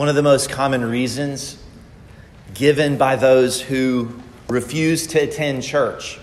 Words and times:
One 0.00 0.08
of 0.08 0.14
the 0.14 0.22
most 0.22 0.48
common 0.48 0.82
reasons 0.82 1.58
given 2.54 2.96
by 2.96 3.16
those 3.16 3.60
who 3.60 4.18
refuse 4.48 5.06
to 5.08 5.18
attend 5.18 5.62
church, 5.62 6.18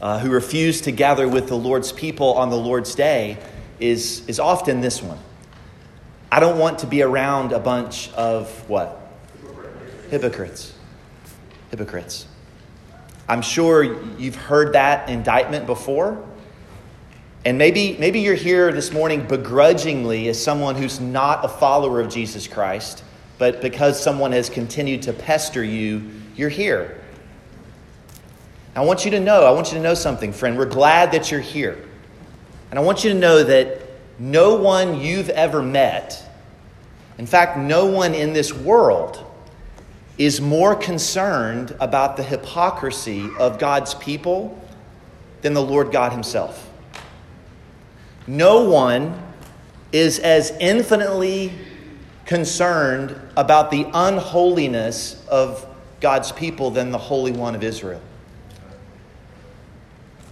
uh, 0.00 0.20
who 0.20 0.30
refuse 0.30 0.80
to 0.80 0.90
gather 0.90 1.28
with 1.28 1.48
the 1.48 1.54
Lord's 1.54 1.92
people 1.92 2.32
on 2.32 2.48
the 2.48 2.56
Lord's 2.56 2.94
day, 2.94 3.36
is, 3.78 4.26
is 4.26 4.40
often 4.40 4.80
this 4.80 5.02
one. 5.02 5.18
I 6.32 6.40
don't 6.40 6.58
want 6.58 6.78
to 6.78 6.86
be 6.86 7.02
around 7.02 7.52
a 7.52 7.58
bunch 7.58 8.10
of 8.14 8.48
what? 8.70 9.06
Hypocrites. 10.08 10.72
Hypocrites. 11.70 12.26
I'm 13.28 13.42
sure 13.42 14.02
you've 14.18 14.34
heard 14.34 14.72
that 14.72 15.10
indictment 15.10 15.66
before. 15.66 16.26
And 17.46 17.58
maybe, 17.58 17.96
maybe 18.00 18.18
you're 18.18 18.34
here 18.34 18.72
this 18.72 18.92
morning 18.92 19.24
begrudgingly 19.24 20.26
as 20.26 20.42
someone 20.42 20.74
who's 20.74 20.98
not 20.98 21.44
a 21.44 21.48
follower 21.48 22.00
of 22.00 22.08
Jesus 22.08 22.48
Christ, 22.48 23.04
but 23.38 23.62
because 23.62 24.02
someone 24.02 24.32
has 24.32 24.50
continued 24.50 25.02
to 25.02 25.12
pester 25.12 25.62
you, 25.62 26.10
you're 26.34 26.48
here. 26.48 27.00
I 28.74 28.84
want 28.84 29.04
you 29.04 29.12
to 29.12 29.20
know, 29.20 29.46
I 29.46 29.52
want 29.52 29.68
you 29.68 29.74
to 29.74 29.80
know 29.80 29.94
something, 29.94 30.32
friend. 30.32 30.58
We're 30.58 30.66
glad 30.66 31.12
that 31.12 31.30
you're 31.30 31.38
here. 31.38 31.80
And 32.70 32.80
I 32.80 32.82
want 32.82 33.04
you 33.04 33.10
to 33.10 33.16
know 33.16 33.44
that 33.44 33.80
no 34.18 34.56
one 34.56 35.00
you've 35.00 35.30
ever 35.30 35.62
met, 35.62 36.20
in 37.16 37.26
fact, 37.26 37.56
no 37.56 37.86
one 37.86 38.12
in 38.12 38.32
this 38.32 38.52
world, 38.52 39.24
is 40.18 40.40
more 40.40 40.74
concerned 40.74 41.76
about 41.78 42.16
the 42.16 42.24
hypocrisy 42.24 43.30
of 43.38 43.60
God's 43.60 43.94
people 43.94 44.60
than 45.42 45.54
the 45.54 45.62
Lord 45.62 45.92
God 45.92 46.10
Himself. 46.10 46.65
No 48.26 48.62
one 48.62 49.22
is 49.92 50.18
as 50.18 50.52
infinitely 50.60 51.52
concerned 52.24 53.18
about 53.36 53.70
the 53.70 53.86
unholiness 53.94 55.24
of 55.28 55.66
God's 56.00 56.32
people 56.32 56.70
than 56.70 56.90
the 56.90 56.98
Holy 56.98 57.32
One 57.32 57.54
of 57.54 57.62
Israel. 57.62 58.00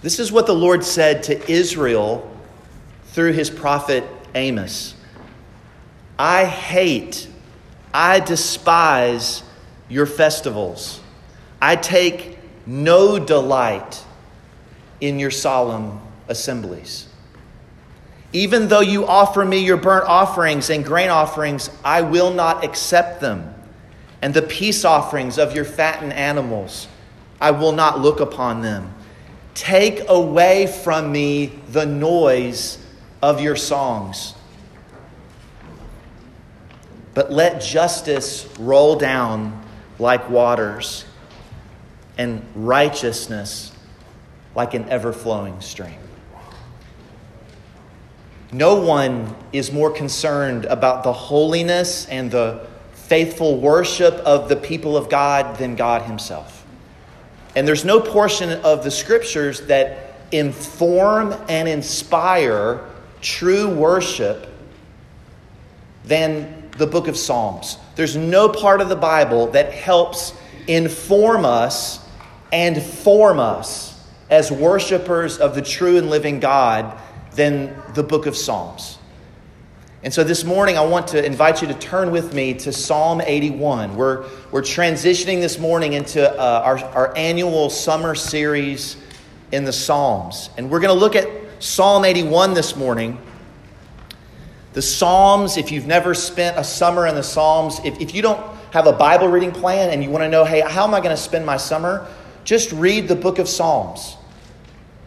This 0.03 0.19
is 0.19 0.31
what 0.31 0.47
the 0.47 0.55
Lord 0.55 0.85
said 0.85 1.23
to 1.25 1.51
Israel 1.51 2.31
through 3.07 3.33
his 3.33 3.49
prophet 3.49 4.05
Amos 4.35 4.95
I 6.19 6.45
hate, 6.45 7.29
I 7.93 8.21
despise 8.21 9.43
your 9.89 10.07
festivals. 10.07 11.01
I 11.61 11.77
take 11.77 12.39
no 12.67 13.19
delight 13.19 14.05
in 15.01 15.19
your 15.19 15.31
solemn 15.31 16.01
assemblies. 16.29 17.09
Even 18.35 18.67
though 18.67 18.81
you 18.81 19.07
offer 19.07 19.45
me 19.45 19.65
your 19.65 19.77
burnt 19.77 20.07
offerings 20.09 20.69
and 20.69 20.85
grain 20.85 21.09
offerings, 21.09 21.71
I 21.85 22.03
will 22.03 22.35
not 22.35 22.65
accept 22.65 23.21
them. 23.21 23.55
And 24.21 24.35
the 24.35 24.43
peace 24.43 24.85
offerings 24.85 25.39
of 25.39 25.55
your 25.55 25.65
fattened 25.65 26.13
animals, 26.13 26.89
I 27.41 27.53
will 27.53 27.71
not 27.71 28.01
look 28.01 28.19
upon 28.19 28.61
them. 28.61 28.93
Take 29.55 30.09
away 30.09 30.67
from 30.67 31.13
me 31.13 31.47
the 31.69 31.87
noise 31.87 32.85
of 33.23 33.41
your 33.41 33.55
songs. 33.55 34.35
But 37.15 37.31
let 37.31 37.63
justice 37.63 38.49
roll 38.59 38.97
down 38.97 39.65
like 40.01 40.29
waters, 40.29 41.05
and 42.19 42.45
righteousness 42.57 43.71
like 44.57 44.75
an 44.75 44.89
ever 44.89 45.13
flowing 45.13 45.61
stream. 45.61 46.04
No 48.55 48.77
one 48.77 49.35
is 49.53 49.73
more 49.73 49.91
concerned 49.91 50.65
about 50.67 51.03
the 51.03 51.13
holiness 51.13 52.07
and 52.07 52.31
the 52.31 52.65
faithful 52.93 53.59
worship 53.59 54.15
of 54.19 54.49
the 54.49 54.55
people 54.55 54.97
of 54.97 55.11
God 55.11 55.57
than 55.57 55.75
God 55.75 56.03
Himself. 56.03 56.65
And 57.57 57.67
there's 57.67 57.85
no 57.85 57.99
portion 57.99 58.51
of 58.63 58.85
the 58.85 58.93
scriptures 58.93 59.63
that 59.63 60.21
inform 60.31 61.35
and 61.49 61.67
inspire 61.69 62.89
true 63.21 63.69
worship 63.69 64.47
than 66.05 66.71
the 66.79 66.87
book 66.87 67.09
of 67.09 67.17
Psalms. 67.17 67.79
There's 67.97 68.17
no 68.17 68.49
part 68.49 68.81
of 68.81 68.89
the 68.89 68.95
Bible 68.95 69.49
that 69.49 69.73
helps 69.73 70.33
inform 70.69 71.45
us 71.45 71.99
and 72.53 72.81
form 72.81 73.41
us 73.41 74.01
as 74.31 74.53
worshipers 74.53 75.39
of 75.39 75.57
the 75.57 75.63
true 75.63 75.99
and 75.99 76.09
living 76.09 76.39
God 76.39 77.01
than 77.35 77.75
the 77.95 78.03
book 78.03 78.27
of 78.27 78.37
Psalms. 78.37 78.99
And 80.03 80.13
so 80.13 80.23
this 80.23 80.45
morning, 80.45 80.77
I 80.77 80.85
want 80.85 81.09
to 81.09 81.25
invite 81.25 81.63
you 81.63 81.69
to 81.69 81.75
turn 81.75 82.11
with 82.11 82.35
me 82.35 82.53
to 82.55 82.73
Psalm 82.73 83.23
81. 83.25 83.97
We're, 83.97 84.29
we're 84.51 84.61
transitioning 84.61 85.41
this 85.41 85.59
morning 85.59 85.95
into 85.95 86.31
uh, 86.31 86.63
our, 86.63 86.79
our 86.79 87.17
annual 87.17 87.71
summer 87.71 88.15
series 88.15 88.99
in 89.51 89.65
the 89.65 89.73
Psalms. 89.73 90.51
And 90.59 90.71
we're 90.71 90.81
going 90.81 90.95
to 90.95 91.01
look 91.01 91.17
at 91.17 91.29
Psalm 91.59 92.05
81 92.05 92.53
this 92.53 92.77
morning. 92.77 93.19
The 94.75 94.83
Psalms, 94.83 95.57
if 95.57 95.73
you've 95.73 95.87
never 95.87 96.13
spent 96.13 96.59
a 96.59 96.65
summer 96.65 97.07
in 97.07 97.15
the 97.15 97.23
Psalms, 97.23 97.81
if, 97.83 97.99
if 97.99 98.15
you 98.15 98.21
don't 98.21 98.45
have 98.73 98.87
a 98.87 98.93
Bible 98.93 99.29
reading 99.29 99.53
plan 99.53 99.89
and 99.89 100.03
you 100.03 100.11
want 100.11 100.23
to 100.23 100.29
know, 100.29 100.45
hey, 100.45 100.61
how 100.61 100.85
am 100.85 100.93
I 100.93 100.99
going 100.99 101.17
to 101.17 101.23
spend 101.23 101.47
my 101.47 101.57
summer? 101.57 102.07
Just 102.45 102.73
read 102.73 103.09
the 103.09 103.17
book 103.17 103.39
of 103.39 103.49
Psalms. 103.49 104.19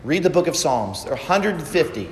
Read 0.04 0.24
the 0.24 0.30
book 0.30 0.48
of 0.48 0.56
Psalms. 0.56 1.04
There 1.04 1.14
are 1.14 1.18
150. 1.18 2.02
You 2.02 2.10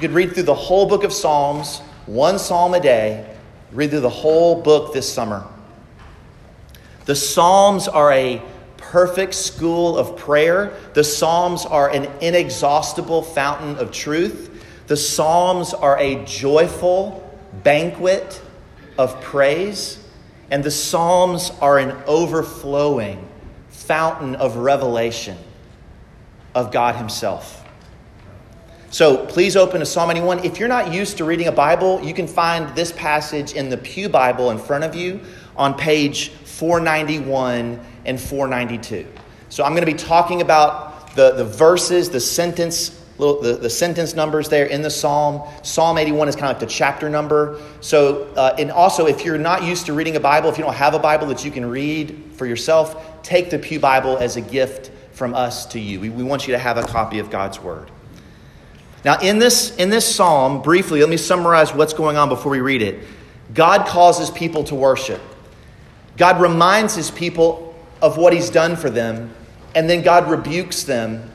could 0.00 0.10
read 0.10 0.34
through 0.34 0.44
the 0.44 0.54
whole 0.54 0.86
book 0.86 1.04
of 1.04 1.12
Psalms, 1.12 1.78
one 2.06 2.38
psalm 2.38 2.74
a 2.74 2.80
day. 2.80 3.36
Read 3.72 3.90
through 3.90 4.00
the 4.00 4.08
whole 4.08 4.60
book 4.60 4.92
this 4.92 5.10
summer. 5.10 5.46
The 7.04 7.14
Psalms 7.14 7.88
are 7.88 8.12
a 8.12 8.42
perfect 8.76 9.34
school 9.34 9.96
of 9.96 10.16
prayer. 10.16 10.72
The 10.94 11.04
Psalms 11.04 11.64
are 11.64 11.90
an 11.90 12.04
inexhaustible 12.20 13.22
fountain 13.22 13.76
of 13.76 13.92
truth. 13.92 14.64
The 14.88 14.96
Psalms 14.96 15.74
are 15.74 15.98
a 15.98 16.24
joyful 16.24 17.24
banquet 17.62 18.42
of 18.98 19.20
praise. 19.20 20.02
And 20.50 20.64
the 20.64 20.70
Psalms 20.70 21.52
are 21.60 21.78
an 21.78 21.92
overflowing 22.06 23.26
fountain 23.68 24.34
of 24.36 24.56
revelation 24.56 25.36
of 26.58 26.72
God 26.72 26.96
Himself. 26.96 27.64
So 28.90 29.26
please 29.26 29.54
open 29.54 29.80
to 29.80 29.86
Psalm 29.86 30.10
81. 30.10 30.44
If 30.44 30.58
you're 30.58 30.68
not 30.68 30.92
used 30.92 31.18
to 31.18 31.24
reading 31.24 31.46
a 31.46 31.52
Bible, 31.52 32.02
you 32.02 32.14
can 32.14 32.26
find 32.26 32.74
this 32.74 32.90
passage 32.90 33.52
in 33.52 33.68
the 33.68 33.76
Pew 33.76 34.08
Bible 34.08 34.50
in 34.50 34.58
front 34.58 34.82
of 34.82 34.94
you 34.94 35.20
on 35.56 35.74
page 35.74 36.30
491 36.30 37.80
and 38.06 38.20
492. 38.20 39.06
So 39.50 39.62
I'm 39.62 39.72
going 39.72 39.86
to 39.86 39.92
be 39.92 39.98
talking 39.98 40.40
about 40.40 41.14
the, 41.14 41.32
the 41.32 41.44
verses, 41.44 42.10
the 42.10 42.18
sentence, 42.18 43.00
little, 43.18 43.40
the, 43.40 43.56
the 43.56 43.70
sentence 43.70 44.14
numbers 44.14 44.48
there 44.48 44.66
in 44.66 44.82
the 44.82 44.90
Psalm. 44.90 45.46
Psalm 45.62 45.96
81 45.96 46.28
is 46.28 46.34
kind 46.34 46.46
of 46.46 46.56
like 46.56 46.60
the 46.60 46.74
chapter 46.74 47.08
number. 47.08 47.60
So, 47.80 48.32
uh, 48.36 48.56
and 48.58 48.72
also, 48.72 49.06
if 49.06 49.24
you're 49.24 49.38
not 49.38 49.62
used 49.62 49.86
to 49.86 49.92
reading 49.92 50.16
a 50.16 50.20
Bible, 50.20 50.48
if 50.48 50.58
you 50.58 50.64
don't 50.64 50.74
have 50.74 50.94
a 50.94 50.98
Bible 50.98 51.26
that 51.28 51.44
you 51.44 51.50
can 51.50 51.66
read 51.66 52.32
for 52.32 52.46
yourself, 52.46 53.22
take 53.22 53.50
the 53.50 53.58
Pew 53.58 53.78
Bible 53.78 54.16
as 54.16 54.36
a 54.36 54.40
gift 54.40 54.90
from 55.18 55.34
us 55.34 55.66
to 55.66 55.80
you. 55.80 56.00
We, 56.00 56.08
we 56.08 56.22
want 56.22 56.46
you 56.46 56.52
to 56.52 56.58
have 56.58 56.78
a 56.78 56.84
copy 56.84 57.18
of 57.18 57.28
God's 57.28 57.60
Word. 57.60 57.90
Now, 59.04 59.18
in 59.20 59.38
this, 59.38 59.76
in 59.76 59.90
this 59.90 60.14
psalm, 60.14 60.62
briefly, 60.62 61.00
let 61.00 61.08
me 61.08 61.16
summarize 61.16 61.74
what's 61.74 61.92
going 61.92 62.16
on 62.16 62.28
before 62.28 62.52
we 62.52 62.60
read 62.60 62.82
it. 62.82 63.04
God 63.52 63.86
causes 63.86 64.30
people 64.30 64.64
to 64.64 64.74
worship. 64.74 65.20
God 66.16 66.40
reminds 66.40 66.94
his 66.94 67.10
people 67.10 67.74
of 68.00 68.16
what 68.16 68.32
he's 68.32 68.50
done 68.50 68.76
for 68.76 68.90
them, 68.90 69.34
and 69.74 69.90
then 69.90 70.02
God 70.02 70.30
rebukes 70.30 70.84
them 70.84 71.30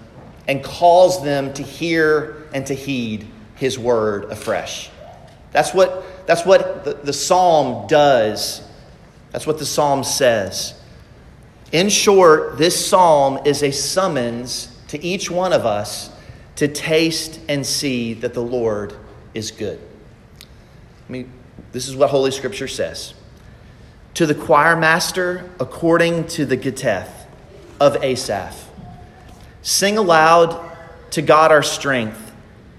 and 0.48 0.64
calls 0.64 1.24
them 1.24 1.54
to 1.54 1.64
hear 1.64 2.48
and 2.54 2.66
to 2.68 2.74
heed 2.74 3.28
his 3.56 3.78
word 3.78 4.26
afresh. 4.26 4.90
That's 5.52 5.74
what, 5.74 6.26
that's 6.26 6.46
what 6.46 6.84
the, 6.84 6.94
the 6.96 7.14
psalm 7.14 7.88
does. 7.88 8.62
That's 9.32 9.48
what 9.48 9.60
the 9.60 9.66
psalm 9.66 10.04
says. 10.04 10.74
In 11.74 11.90
short, 11.90 12.60
this 12.60 12.86
psalm 12.86 13.40
is 13.46 13.64
a 13.64 13.72
summons 13.72 14.70
to 14.90 15.04
each 15.04 15.32
one 15.32 15.52
of 15.54 15.66
us 15.66 16.12
to 16.58 16.68
taste 16.68 17.40
and 17.50 17.66
see 17.66 18.14
that 18.14 18.36
the 18.36 18.44
Lord 18.44 18.96
is 19.34 19.50
good. 19.50 19.82
I 20.40 21.12
mean, 21.12 21.32
this 21.72 21.88
is 21.88 21.96
what 21.96 22.12
Holy 22.12 22.30
Scripture 22.30 22.68
says. 22.68 23.16
To 24.14 24.28
the 24.28 24.36
choir 24.36 24.76
master, 24.76 25.50
according 25.60 26.28
to 26.28 26.46
the 26.46 26.56
Gittith 26.56 27.10
of 27.82 28.04
Asaph, 28.04 28.70
sing 29.64 29.98
aloud 29.98 30.78
to 31.10 31.24
God 31.24 31.52
our 31.52 31.64
strength. 31.64 32.32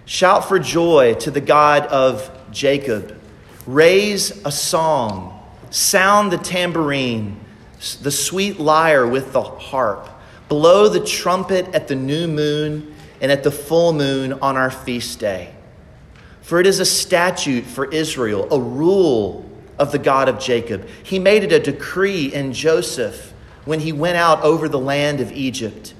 Shout 0.05 0.47
for 0.47 0.61
joy 0.61 1.15
to 1.15 1.33
the 1.33 1.41
God 1.41 1.87
of 1.87 2.31
Jacob. 2.53 3.21
Raise 3.67 4.31
a 4.45 4.53
song. 4.53 5.43
Sound 5.71 6.31
the 6.31 6.39
tambourine 6.39 7.44
the 8.03 8.11
sweet 8.11 8.59
lyre 8.59 9.07
with 9.07 9.33
the 9.33 9.43
harp. 9.43 10.09
Blow 10.49 10.89
the 10.89 11.05
trumpet 11.05 11.75
at 11.75 11.89
the 11.89 11.95
new 11.95 12.27
moon 12.27 12.95
and 13.21 13.33
at 13.33 13.43
the 13.43 13.51
full 13.51 13.93
moon 13.93 14.35
on 14.35 14.57
our 14.57 14.71
feast 14.71 15.19
day. 15.19 15.55
For 16.43 16.61
it 16.61 16.67
is 16.67 16.81
a 16.81 16.85
statute 16.85 17.65
for 17.65 17.91
Israel, 17.91 18.47
a 18.51 18.61
rule 18.61 19.49
of 19.79 19.93
the 19.93 19.99
God 19.99 20.29
of 20.29 20.39
Jacob. 20.39 20.87
He 21.03 21.19
made 21.19 21.43
it 21.43 21.53
a 21.53 21.59
decree 21.59 22.33
in 22.33 22.53
Joseph 22.53 23.33
when 23.65 23.81
he 23.81 23.93
went 23.93 24.17
out 24.17 24.43
over 24.43 24.69
the 24.69 24.79
land 24.79 25.21
of 25.21 25.33
Egypt. 25.33 25.95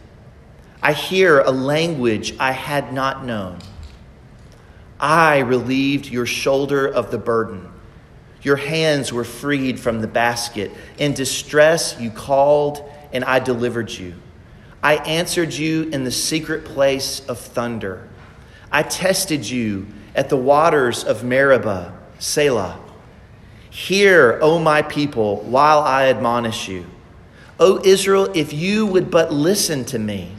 I 0.83 0.93
hear 0.93 1.41
a 1.41 1.51
language 1.51 2.35
I 2.39 2.53
had 2.53 2.93
not 2.93 3.25
known. 3.25 3.59
I 5.01 5.39
relieved 5.39 6.07
your 6.07 6.27
shoulder 6.27 6.87
of 6.87 7.11
the 7.11 7.19
burden. 7.19 7.71
Your 8.45 8.57
hands 8.57 9.11
were 9.11 9.25
freed 9.25 9.81
from 9.81 10.01
the 10.01 10.07
basket. 10.07 10.71
In 10.99 11.15
distress, 11.15 11.97
you 11.99 12.11
called, 12.11 12.89
and 13.11 13.25
I 13.25 13.39
delivered 13.39 13.91
you. 13.91 14.15
I 14.83 14.97
answered 14.97 15.55
you 15.55 15.85
in 15.85 16.05
the 16.05 16.11
secret 16.11 16.67
place 16.67 17.21
of 17.27 17.39
thunder. 17.39 18.07
I 18.71 18.83
tested 18.83 19.49
you 19.49 19.87
at 20.15 20.29
the 20.29 20.37
waters 20.37 21.05
of 21.05 21.25
Meribah, 21.25 21.99
Selah. 22.19 22.79
Hear, 23.71 24.39
O 24.43 24.59
my 24.59 24.83
people, 24.83 25.39
while 25.39 25.81
I 25.81 26.11
admonish 26.11 26.69
you. 26.69 26.85
O 27.59 27.81
Israel, 27.83 28.31
if 28.35 28.53
you 28.53 28.85
would 28.85 29.11
but 29.11 29.33
listen 29.33 29.87
to 29.87 29.99
me, 29.99 30.33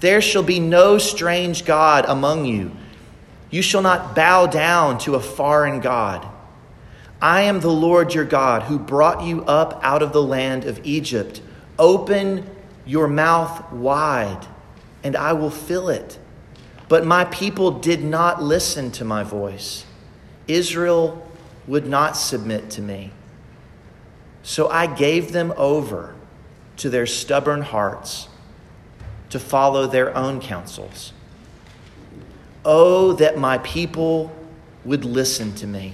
there 0.00 0.20
shall 0.20 0.42
be 0.42 0.60
no 0.60 0.98
strange 0.98 1.64
God 1.64 2.04
among 2.06 2.44
you. 2.44 2.72
You 3.50 3.62
shall 3.62 3.82
not 3.82 4.14
bow 4.14 4.46
down 4.46 4.98
to 4.98 5.14
a 5.14 5.20
foreign 5.20 5.80
God. 5.80 6.28
I 7.20 7.42
am 7.42 7.60
the 7.60 7.70
Lord 7.70 8.14
your 8.14 8.24
God 8.24 8.64
who 8.64 8.78
brought 8.78 9.22
you 9.22 9.44
up 9.44 9.80
out 9.82 10.02
of 10.02 10.12
the 10.12 10.22
land 10.22 10.64
of 10.64 10.80
Egypt. 10.84 11.40
Open 11.78 12.48
your 12.86 13.08
mouth 13.08 13.72
wide, 13.72 14.46
and 15.02 15.16
I 15.16 15.32
will 15.32 15.50
fill 15.50 15.88
it. 15.88 16.18
But 16.88 17.04
my 17.04 17.24
people 17.26 17.72
did 17.72 18.02
not 18.02 18.42
listen 18.42 18.90
to 18.92 19.04
my 19.04 19.22
voice. 19.22 19.84
Israel 20.46 21.28
would 21.66 21.86
not 21.86 22.16
submit 22.16 22.70
to 22.70 22.82
me. 22.82 23.12
So 24.42 24.68
I 24.68 24.86
gave 24.86 25.32
them 25.32 25.52
over 25.56 26.14
to 26.78 26.88
their 26.88 27.06
stubborn 27.06 27.62
hearts 27.62 28.28
to 29.30 29.38
follow 29.38 29.86
their 29.86 30.16
own 30.16 30.40
counsels. 30.40 31.12
Oh, 32.64 33.12
that 33.14 33.36
my 33.36 33.58
people 33.58 34.32
would 34.84 35.04
listen 35.04 35.54
to 35.56 35.66
me, 35.66 35.92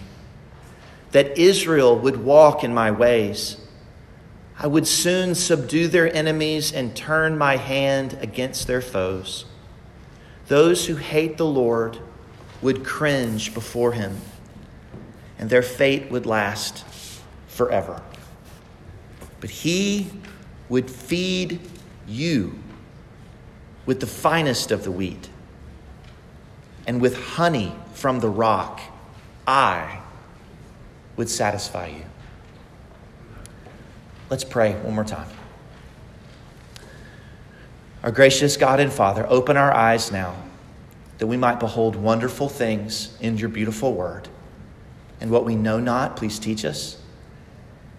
that 1.14 1.38
Israel 1.38 1.96
would 1.96 2.16
walk 2.16 2.64
in 2.64 2.74
my 2.74 2.90
ways. 2.90 3.56
I 4.58 4.66
would 4.66 4.84
soon 4.84 5.36
subdue 5.36 5.86
their 5.86 6.12
enemies 6.12 6.72
and 6.72 6.96
turn 6.96 7.38
my 7.38 7.56
hand 7.56 8.18
against 8.20 8.66
their 8.66 8.80
foes. 8.80 9.44
Those 10.48 10.86
who 10.86 10.96
hate 10.96 11.36
the 11.36 11.46
Lord 11.46 12.00
would 12.60 12.84
cringe 12.84 13.54
before 13.54 13.92
him 13.92 14.16
and 15.38 15.48
their 15.48 15.62
fate 15.62 16.10
would 16.10 16.26
last 16.26 16.84
forever. 17.46 18.02
But 19.38 19.50
he 19.50 20.10
would 20.68 20.90
feed 20.90 21.60
you 22.08 22.58
with 23.86 24.00
the 24.00 24.08
finest 24.08 24.72
of 24.72 24.82
the 24.82 24.90
wheat 24.90 25.28
and 26.88 27.00
with 27.00 27.16
honey 27.36 27.72
from 27.92 28.18
the 28.18 28.28
rock. 28.28 28.80
I 29.46 30.00
would 31.16 31.28
satisfy 31.28 31.88
you. 31.88 32.04
Let's 34.30 34.44
pray 34.44 34.72
one 34.74 34.94
more 34.94 35.04
time. 35.04 35.28
Our 38.02 38.10
gracious 38.10 38.56
God 38.56 38.80
and 38.80 38.92
Father, 38.92 39.26
open 39.28 39.56
our 39.56 39.72
eyes 39.72 40.12
now 40.12 40.34
that 41.18 41.26
we 41.26 41.36
might 41.36 41.60
behold 41.60 41.96
wonderful 41.96 42.48
things 42.48 43.16
in 43.20 43.38
your 43.38 43.48
beautiful 43.48 43.94
word. 43.94 44.28
And 45.20 45.30
what 45.30 45.44
we 45.44 45.54
know 45.54 45.80
not, 45.80 46.16
please 46.16 46.38
teach 46.38 46.64
us. 46.64 46.98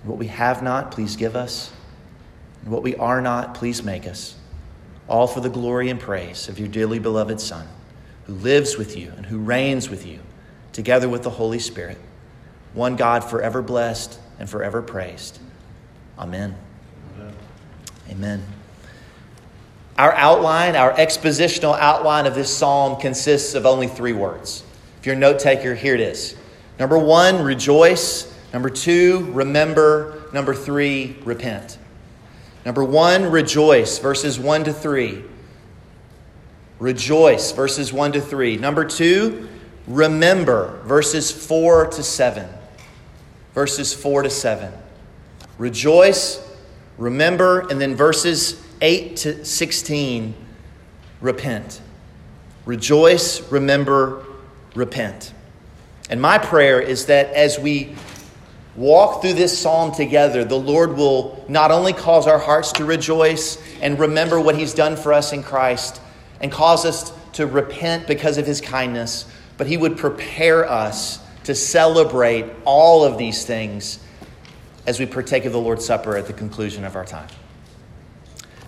What 0.03 0.17
we 0.17 0.27
have 0.27 0.61
not, 0.61 0.91
please 0.91 1.15
give 1.15 1.35
us. 1.35 1.71
And 2.61 2.71
what 2.71 2.83
we 2.83 2.95
are 2.97 3.21
not, 3.21 3.55
please 3.55 3.83
make 3.83 4.05
us. 4.05 4.35
All 5.07 5.27
for 5.27 5.39
the 5.39 5.49
glory 5.49 5.89
and 5.89 5.99
praise 5.99 6.49
of 6.49 6.59
your 6.59 6.67
dearly 6.67 6.99
beloved 6.99 7.39
Son, 7.39 7.67
who 8.25 8.33
lives 8.33 8.77
with 8.77 8.97
you 8.97 9.11
and 9.17 9.25
who 9.25 9.39
reigns 9.39 9.89
with 9.89 10.05
you, 10.05 10.19
together 10.73 11.07
with 11.07 11.23
the 11.23 11.29
Holy 11.31 11.59
Spirit. 11.59 11.97
One 12.75 12.95
God 12.95 13.23
forever 13.23 13.61
blessed 13.61 14.19
and 14.37 14.47
forever 14.49 14.81
praised. 14.81 15.39
Amen. 16.19 16.55
Amen. 17.15 17.33
Amen. 18.11 18.43
Our 19.97 20.13
outline, 20.13 20.75
our 20.75 20.93
expositional 20.93 21.79
outline 21.79 22.27
of 22.27 22.35
this 22.35 22.55
psalm 22.55 22.99
consists 22.99 23.55
of 23.55 23.65
only 23.65 23.87
three 23.87 24.13
words. 24.13 24.63
If 24.99 25.05
you're 25.05 25.15
a 25.15 25.19
note 25.19 25.39
taker, 25.39 25.73
here 25.73 25.95
it 25.95 26.01
is 26.01 26.35
Number 26.77 26.99
one, 26.99 27.41
rejoice. 27.41 28.31
Number 28.51 28.69
two, 28.69 29.29
remember. 29.31 30.23
Number 30.33 30.53
three, 30.53 31.15
repent. 31.23 31.77
Number 32.65 32.83
one, 32.83 33.31
rejoice, 33.31 33.99
verses 33.99 34.39
1 34.39 34.65
to 34.65 34.73
3. 34.73 35.23
Rejoice, 36.79 37.51
verses 37.51 37.93
1 37.93 38.13
to 38.13 38.21
3. 38.21 38.57
Number 38.57 38.83
two, 38.83 39.47
remember, 39.87 40.81
verses 40.83 41.31
4 41.31 41.87
to 41.87 42.03
7. 42.03 42.49
Verses 43.55 43.93
4 43.93 44.23
to 44.23 44.29
7. 44.29 44.71
Rejoice, 45.57 46.45
remember, 46.97 47.61
and 47.69 47.81
then 47.81 47.95
verses 47.95 48.61
8 48.81 49.15
to 49.17 49.45
16, 49.45 50.35
repent. 51.21 51.81
Rejoice, 52.65 53.41
remember, 53.51 54.23
repent. 54.75 55.33
And 56.09 56.21
my 56.21 56.37
prayer 56.37 56.79
is 56.81 57.07
that 57.07 57.31
as 57.33 57.57
we 57.57 57.95
walk 58.75 59.21
through 59.21 59.33
this 59.33 59.57
psalm 59.57 59.93
together, 59.93 60.43
the 60.43 60.59
Lord 60.59 60.97
will 60.97 61.43
not 61.47 61.71
only 61.71 61.93
cause 61.93 62.27
our 62.27 62.39
hearts 62.39 62.73
to 62.73 62.85
rejoice 62.85 63.57
and 63.81 63.97
remember 63.97 64.39
what 64.39 64.55
He's 64.55 64.73
done 64.73 64.97
for 64.97 65.13
us 65.13 65.31
in 65.31 65.41
Christ 65.41 66.01
and 66.41 66.51
cause 66.51 66.85
us 66.85 67.13
to 67.33 67.47
repent 67.47 68.07
because 68.07 68.37
of 68.37 68.45
His 68.45 68.61
kindness, 68.61 69.25
but 69.57 69.67
He 69.67 69.77
would 69.77 69.97
prepare 69.97 70.69
us 70.69 71.19
to 71.45 71.55
celebrate 71.55 72.45
all 72.65 73.03
of 73.03 73.17
these 73.17 73.45
things 73.45 73.99
as 74.85 74.99
we 74.99 75.05
partake 75.05 75.45
of 75.45 75.53
the 75.53 75.59
Lord's 75.59 75.85
Supper 75.85 76.17
at 76.17 76.27
the 76.27 76.33
conclusion 76.33 76.83
of 76.83 76.95
our 76.95 77.05
time. 77.05 77.29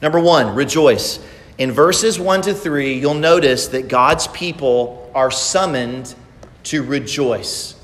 Number 0.02 0.20
one, 0.20 0.56
rejoice. 0.56 1.20
In 1.58 1.72
verses 1.72 2.20
1 2.20 2.44
to 2.44 2.54
3, 2.54 3.00
you'll 3.00 3.16
notice 3.16 3.68
that 3.70 3.88
God's 3.88 4.28
people 4.28 5.12
are 5.16 5.32
summoned 5.32 6.14
to 6.64 6.84
rejoice. 6.84 7.76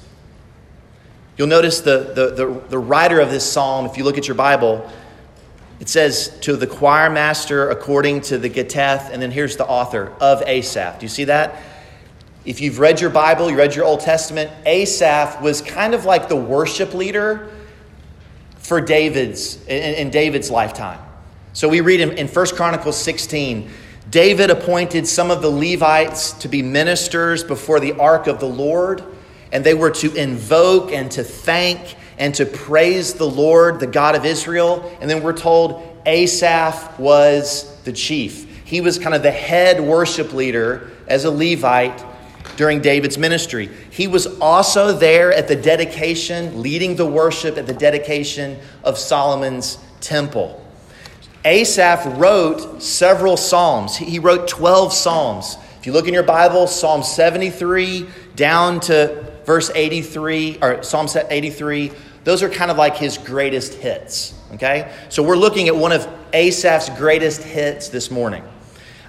You'll 1.37 1.47
notice 1.47 1.81
the, 1.81 2.11
the, 2.13 2.45
the, 2.45 2.61
the, 2.69 2.77
writer 2.77 3.19
of 3.19 3.31
this 3.31 3.49
psalm, 3.49 3.87
if 3.87 3.97
you 3.97 4.03
look 4.03 4.19
at 4.19 4.27
your 4.27 4.35
Bible, 4.35 4.87
it 5.79 5.89
says 5.89 6.37
to 6.41 6.55
the 6.55 6.67
choir 6.67 7.09
master 7.09 7.71
according 7.71 8.21
to 8.21 8.37
the 8.37 8.49
Gittith, 8.49 9.09
and 9.09 9.19
then 9.19 9.31
here's 9.31 9.57
the 9.57 9.65
author 9.65 10.13
of 10.21 10.43
Asaph. 10.43 10.99
Do 10.99 11.05
you 11.05 11.09
see 11.09 11.23
that? 11.25 11.59
If 12.45 12.59
you've 12.59 12.79
read 12.79 12.99
your 12.99 13.09
Bible, 13.09 13.49
you 13.49 13.57
read 13.57 13.73
your 13.73 13.85
Old 13.85 14.01
Testament, 14.01 14.51
Asaph 14.65 15.41
was 15.41 15.61
kind 15.61 15.93
of 15.93 16.03
like 16.03 16.27
the 16.27 16.35
worship 16.35 16.93
leader 16.93 17.49
for 18.57 18.81
David's 18.81 19.63
in, 19.65 19.95
in 19.95 20.09
David's 20.09 20.51
lifetime. 20.51 20.99
So 21.53 21.69
we 21.69 21.81
read 21.81 22.01
in, 22.01 22.11
in 22.17 22.27
1 22.27 22.47
Chronicles 22.55 22.97
16 22.97 23.69
David 24.09 24.49
appointed 24.49 25.07
some 25.07 25.31
of 25.31 25.41
the 25.41 25.49
Levites 25.49 26.33
to 26.33 26.47
be 26.47 26.61
ministers 26.61 27.43
before 27.43 27.79
the 27.79 27.93
ark 27.93 28.27
of 28.27 28.39
the 28.39 28.47
Lord, 28.47 29.03
and 29.51 29.63
they 29.63 29.73
were 29.73 29.91
to 29.91 30.13
invoke 30.13 30.91
and 30.91 31.09
to 31.11 31.23
thank 31.23 31.95
and 32.17 32.35
to 32.35 32.45
praise 32.45 33.13
the 33.13 33.27
Lord, 33.27 33.79
the 33.79 33.87
God 33.87 34.15
of 34.15 34.25
Israel. 34.25 34.95
And 34.99 35.09
then 35.09 35.23
we're 35.23 35.33
told 35.33 35.81
Asaph 36.05 36.99
was 36.99 37.75
the 37.85 37.93
chief. 37.93 38.65
He 38.65 38.81
was 38.81 38.99
kind 38.99 39.15
of 39.15 39.23
the 39.23 39.31
head 39.31 39.79
worship 39.79 40.33
leader 40.33 40.91
as 41.07 41.25
a 41.25 41.31
Levite 41.31 42.03
during 42.55 42.81
David's 42.81 43.17
ministry. 43.17 43.69
He 43.89 44.07
was 44.07 44.27
also 44.39 44.91
there 44.91 45.33
at 45.33 45.47
the 45.47 45.55
dedication, 45.55 46.61
leading 46.61 46.95
the 46.95 47.05
worship 47.05 47.57
at 47.57 47.67
the 47.67 47.73
dedication 47.73 48.59
of 48.83 48.97
Solomon's 48.97 49.77
temple. 50.01 50.59
Asaph 51.45 52.05
wrote 52.17 52.81
several 52.81 53.35
psalms. 53.35 53.97
He 53.97 54.19
wrote 54.19 54.47
12 54.47 54.93
psalms. 54.93 55.57
If 55.79 55.87
you 55.87 55.91
look 55.91 56.07
in 56.07 56.13
your 56.13 56.23
Bible, 56.23 56.67
Psalm 56.67 57.03
73 57.03 58.07
down 58.37 58.79
to 58.81 59.29
verse 59.45 59.69
83, 59.75 60.59
or 60.61 60.81
Psalm 60.81 61.07
83, 61.29 61.91
those 62.23 62.41
are 62.41 62.49
kind 62.49 62.71
of 62.71 62.77
like 62.77 62.95
his 62.95 63.17
greatest 63.17 63.73
hits. 63.73 64.33
Okay? 64.53 64.93
So 65.09 65.21
we're 65.21 65.35
looking 65.35 65.67
at 65.67 65.75
one 65.75 65.91
of 65.91 66.07
Asaph's 66.31 66.89
greatest 66.91 67.43
hits 67.43 67.89
this 67.89 68.09
morning. 68.09 68.45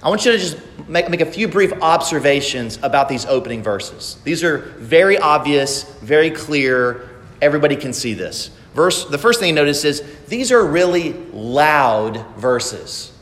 I 0.05 0.09
want 0.09 0.23
you 0.23 0.33
to 0.33 0.37
just 0.37 0.59
make, 0.87 1.09
make 1.09 1.21
a 1.21 1.25
few 1.25 1.47
brief 1.47 1.73
observations 1.81 2.77
about 2.83 3.09
these 3.09 3.25
opening 3.25 3.63
verses. 3.63 4.19
These 4.23 4.43
are 4.43 4.59
very 4.77 5.17
obvious, 5.17 5.81
very 5.95 6.29
clear. 6.29 7.09
Everybody 7.41 7.75
can 7.75 7.91
see 7.91 8.13
this. 8.13 8.51
Verse, 8.75 9.05
the 9.05 9.17
first 9.17 9.39
thing 9.39 9.49
you 9.49 9.55
notice 9.55 9.83
is 9.83 10.03
these 10.27 10.51
are 10.51 10.63
really 10.63 11.13
loud 11.33 12.23
verses. 12.35 13.13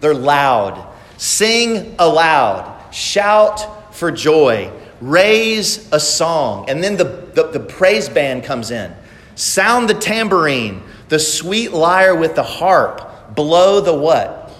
They're 0.00 0.12
loud. 0.12 0.92
Sing 1.16 1.96
aloud, 1.98 2.92
shout 2.92 3.94
for 3.94 4.12
joy, 4.12 4.70
raise 5.00 5.90
a 5.90 5.98
song. 5.98 6.68
And 6.68 6.84
then 6.84 6.98
the, 6.98 7.04
the, 7.04 7.44
the 7.44 7.60
praise 7.60 8.10
band 8.10 8.44
comes 8.44 8.70
in. 8.70 8.94
Sound 9.36 9.88
the 9.88 9.94
tambourine, 9.94 10.82
the 11.08 11.18
sweet 11.18 11.72
lyre 11.72 12.14
with 12.14 12.34
the 12.34 12.42
harp, 12.42 13.34
blow 13.34 13.80
the 13.80 13.94
what? 13.94 14.52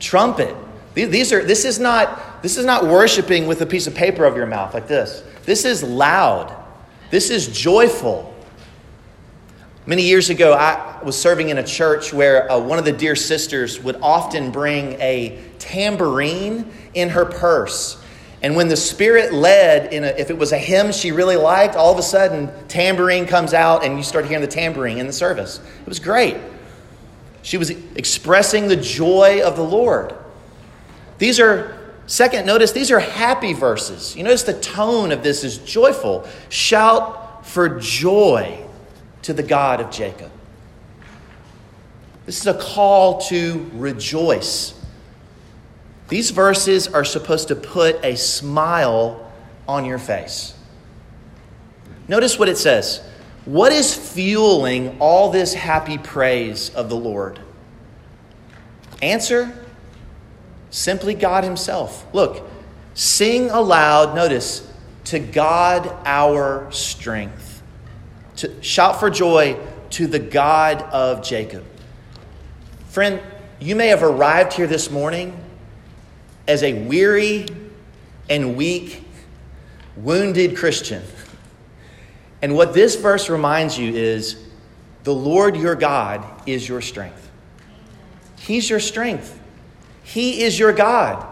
Trumpet. 0.00 0.54
These 1.04 1.32
are 1.32 1.44
this 1.44 1.64
is 1.64 1.78
not 1.78 2.42
this 2.42 2.56
is 2.56 2.64
not 2.64 2.84
worshiping 2.84 3.46
with 3.46 3.60
a 3.60 3.66
piece 3.66 3.86
of 3.86 3.94
paper 3.94 4.24
over 4.24 4.36
your 4.36 4.46
mouth 4.46 4.74
like 4.74 4.88
this. 4.88 5.22
This 5.44 5.64
is 5.64 5.82
loud. 5.82 6.54
This 7.10 7.30
is 7.30 7.48
joyful. 7.48 8.34
Many 9.86 10.02
years 10.02 10.28
ago, 10.28 10.52
I 10.52 11.02
was 11.02 11.18
serving 11.18 11.48
in 11.48 11.56
a 11.56 11.64
church 11.64 12.12
where 12.12 12.50
uh, 12.52 12.58
one 12.58 12.78
of 12.78 12.84
the 12.84 12.92
dear 12.92 13.16
sisters 13.16 13.82
would 13.82 13.96
often 14.02 14.50
bring 14.50 15.00
a 15.00 15.42
tambourine 15.58 16.70
in 16.92 17.08
her 17.08 17.24
purse. 17.24 17.98
And 18.42 18.54
when 18.54 18.68
the 18.68 18.76
Spirit 18.76 19.32
led, 19.32 19.92
in 19.92 20.04
a, 20.04 20.08
if 20.08 20.28
it 20.28 20.36
was 20.36 20.52
a 20.52 20.58
hymn 20.58 20.92
she 20.92 21.10
really 21.10 21.36
liked, 21.36 21.74
all 21.74 21.90
of 21.90 21.98
a 21.98 22.02
sudden, 22.02 22.50
tambourine 22.68 23.26
comes 23.26 23.54
out 23.54 23.82
and 23.82 23.96
you 23.96 24.02
start 24.02 24.26
hearing 24.26 24.42
the 24.42 24.46
tambourine 24.46 24.98
in 24.98 25.06
the 25.06 25.12
service. 25.12 25.58
It 25.80 25.88
was 25.88 25.98
great. 25.98 26.36
She 27.42 27.56
was 27.56 27.70
expressing 27.70 28.68
the 28.68 28.76
joy 28.76 29.40
of 29.42 29.56
the 29.56 29.64
Lord. 29.64 30.14
These 31.18 31.40
are, 31.40 31.76
second, 32.06 32.46
notice 32.46 32.72
these 32.72 32.90
are 32.90 33.00
happy 33.00 33.52
verses. 33.52 34.16
You 34.16 34.22
notice 34.22 34.44
the 34.44 34.58
tone 34.58 35.12
of 35.12 35.22
this 35.22 35.44
is 35.44 35.58
joyful. 35.58 36.26
Shout 36.48 37.46
for 37.46 37.80
joy 37.80 38.64
to 39.22 39.32
the 39.32 39.42
God 39.42 39.80
of 39.80 39.90
Jacob. 39.90 40.30
This 42.24 42.40
is 42.40 42.46
a 42.46 42.54
call 42.54 43.20
to 43.22 43.70
rejoice. 43.74 44.74
These 46.08 46.30
verses 46.30 46.88
are 46.88 47.04
supposed 47.04 47.48
to 47.48 47.56
put 47.56 48.02
a 48.04 48.16
smile 48.16 49.30
on 49.66 49.84
your 49.84 49.98
face. 49.98 50.54
Notice 52.06 52.38
what 52.38 52.48
it 52.48 52.56
says. 52.56 53.02
What 53.44 53.72
is 53.72 53.94
fueling 53.94 54.98
all 55.00 55.30
this 55.30 55.54
happy 55.54 55.98
praise 55.98 56.70
of 56.70 56.88
the 56.88 56.96
Lord? 56.96 57.40
Answer 59.00 59.57
simply 60.70 61.14
God 61.14 61.44
Himself. 61.44 62.06
Look, 62.14 62.48
sing 62.94 63.50
aloud, 63.50 64.14
notice, 64.14 64.70
to 65.04 65.18
God 65.18 65.86
our 66.04 66.70
strength 66.70 67.48
to 68.38 68.62
shout 68.62 69.00
for 69.00 69.10
joy 69.10 69.58
to 69.90 70.06
the 70.06 70.18
God 70.18 70.82
of 70.82 71.24
Jacob. 71.24 71.64
Friend, 72.88 73.20
you 73.60 73.74
may 73.74 73.88
have 73.88 74.02
arrived 74.02 74.52
here 74.52 74.68
this 74.68 74.90
morning 74.90 75.38
as 76.46 76.62
a 76.62 76.72
weary 76.84 77.46
and 78.30 78.56
weak, 78.56 79.04
wounded 79.96 80.56
Christian. 80.56 81.02
And 82.40 82.54
what 82.54 82.74
this 82.74 82.94
verse 82.94 83.28
reminds 83.28 83.76
you 83.76 83.92
is 83.92 84.36
the 85.02 85.14
Lord 85.14 85.56
your 85.56 85.74
God 85.74 86.24
is 86.46 86.68
your 86.68 86.80
strength. 86.80 87.28
He's 88.38 88.70
your 88.70 88.80
strength. 88.80 89.37
He 90.08 90.42
is 90.42 90.58
your 90.58 90.72
God. 90.72 91.26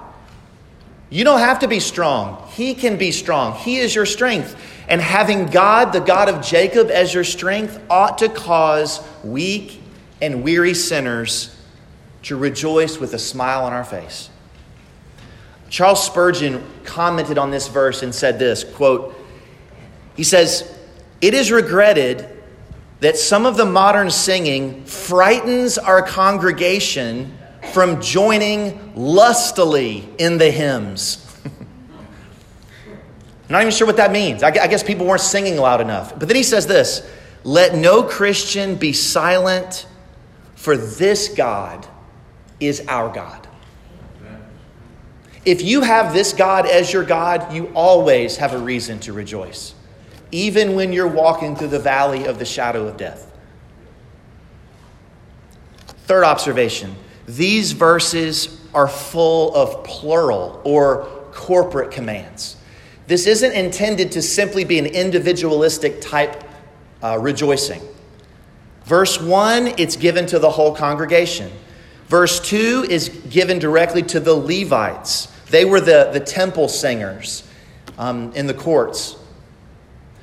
You 1.08 1.24
don't 1.24 1.40
have 1.40 1.60
to 1.60 1.68
be 1.68 1.80
strong. 1.80 2.46
He 2.50 2.74
can 2.74 2.98
be 2.98 3.10
strong. 3.10 3.54
He 3.54 3.78
is 3.78 3.94
your 3.94 4.04
strength. 4.04 4.54
And 4.86 5.00
having 5.00 5.46
God, 5.46 5.94
the 5.94 6.00
God 6.00 6.28
of 6.28 6.44
Jacob, 6.44 6.90
as 6.90 7.14
your 7.14 7.24
strength 7.24 7.80
ought 7.88 8.18
to 8.18 8.28
cause 8.28 9.00
weak 9.24 9.80
and 10.20 10.44
weary 10.44 10.74
sinners 10.74 11.56
to 12.24 12.36
rejoice 12.36 12.98
with 12.98 13.14
a 13.14 13.18
smile 13.18 13.64
on 13.64 13.72
our 13.72 13.82
face. 13.82 14.28
Charles 15.70 16.04
Spurgeon 16.04 16.62
commented 16.84 17.38
on 17.38 17.50
this 17.50 17.68
verse 17.68 18.02
and 18.02 18.14
said 18.14 18.38
this 18.38 18.62
quote, 18.62 19.14
he 20.16 20.22
says, 20.22 20.70
It 21.22 21.32
is 21.32 21.50
regretted 21.50 22.28
that 23.00 23.16
some 23.16 23.46
of 23.46 23.56
the 23.56 23.64
modern 23.64 24.10
singing 24.10 24.84
frightens 24.84 25.78
our 25.78 26.02
congregation 26.02 27.38
from 27.68 28.00
joining 28.00 28.94
lustily 28.94 30.08
in 30.18 30.38
the 30.38 30.50
hymns. 30.50 31.22
Not 33.48 33.62
even 33.62 33.72
sure 33.72 33.86
what 33.86 33.98
that 33.98 34.10
means. 34.10 34.42
I 34.42 34.50
guess 34.50 34.82
people 34.82 35.06
weren't 35.06 35.20
singing 35.20 35.56
loud 35.56 35.80
enough. 35.80 36.18
But 36.18 36.28
then 36.28 36.36
he 36.36 36.42
says 36.42 36.66
this 36.66 37.08
Let 37.44 37.74
no 37.74 38.02
Christian 38.02 38.74
be 38.76 38.92
silent, 38.92 39.86
for 40.54 40.76
this 40.76 41.28
God 41.28 41.86
is 42.58 42.84
our 42.88 43.12
God. 43.12 43.46
If 45.44 45.62
you 45.62 45.82
have 45.82 46.12
this 46.12 46.32
God 46.32 46.66
as 46.66 46.92
your 46.92 47.04
God, 47.04 47.52
you 47.52 47.70
always 47.72 48.36
have 48.38 48.52
a 48.52 48.58
reason 48.58 48.98
to 49.00 49.12
rejoice, 49.12 49.74
even 50.32 50.74
when 50.74 50.92
you're 50.92 51.06
walking 51.06 51.54
through 51.54 51.68
the 51.68 51.78
valley 51.78 52.26
of 52.26 52.40
the 52.40 52.44
shadow 52.44 52.88
of 52.88 52.96
death. 52.96 53.30
Third 55.86 56.24
observation 56.24 56.96
these 57.26 57.72
verses 57.72 58.60
are 58.74 58.88
full 58.88 59.54
of 59.54 59.84
plural 59.84 60.60
or 60.64 61.06
corporate 61.32 61.90
commands. 61.90 62.56
This 63.06 63.26
isn't 63.26 63.52
intended 63.52 64.12
to 64.12 64.22
simply 64.22 64.64
be 64.64 64.78
an 64.78 64.86
individualistic 64.86 66.00
type 66.00 66.44
uh, 67.02 67.18
rejoicing. 67.18 67.82
Verse 68.84 69.20
1, 69.20 69.74
it's 69.78 69.96
given 69.96 70.26
to 70.26 70.38
the 70.38 70.50
whole 70.50 70.74
congregation. 70.74 71.50
Verse 72.08 72.40
2 72.40 72.86
is 72.88 73.08
given 73.08 73.58
directly 73.58 74.02
to 74.02 74.20
the 74.20 74.34
Levites. 74.34 75.26
They 75.50 75.64
were 75.64 75.80
the, 75.80 76.10
the 76.12 76.20
temple 76.20 76.68
singers 76.68 77.42
um, 77.98 78.32
in 78.32 78.46
the 78.46 78.54
courts. 78.54 79.16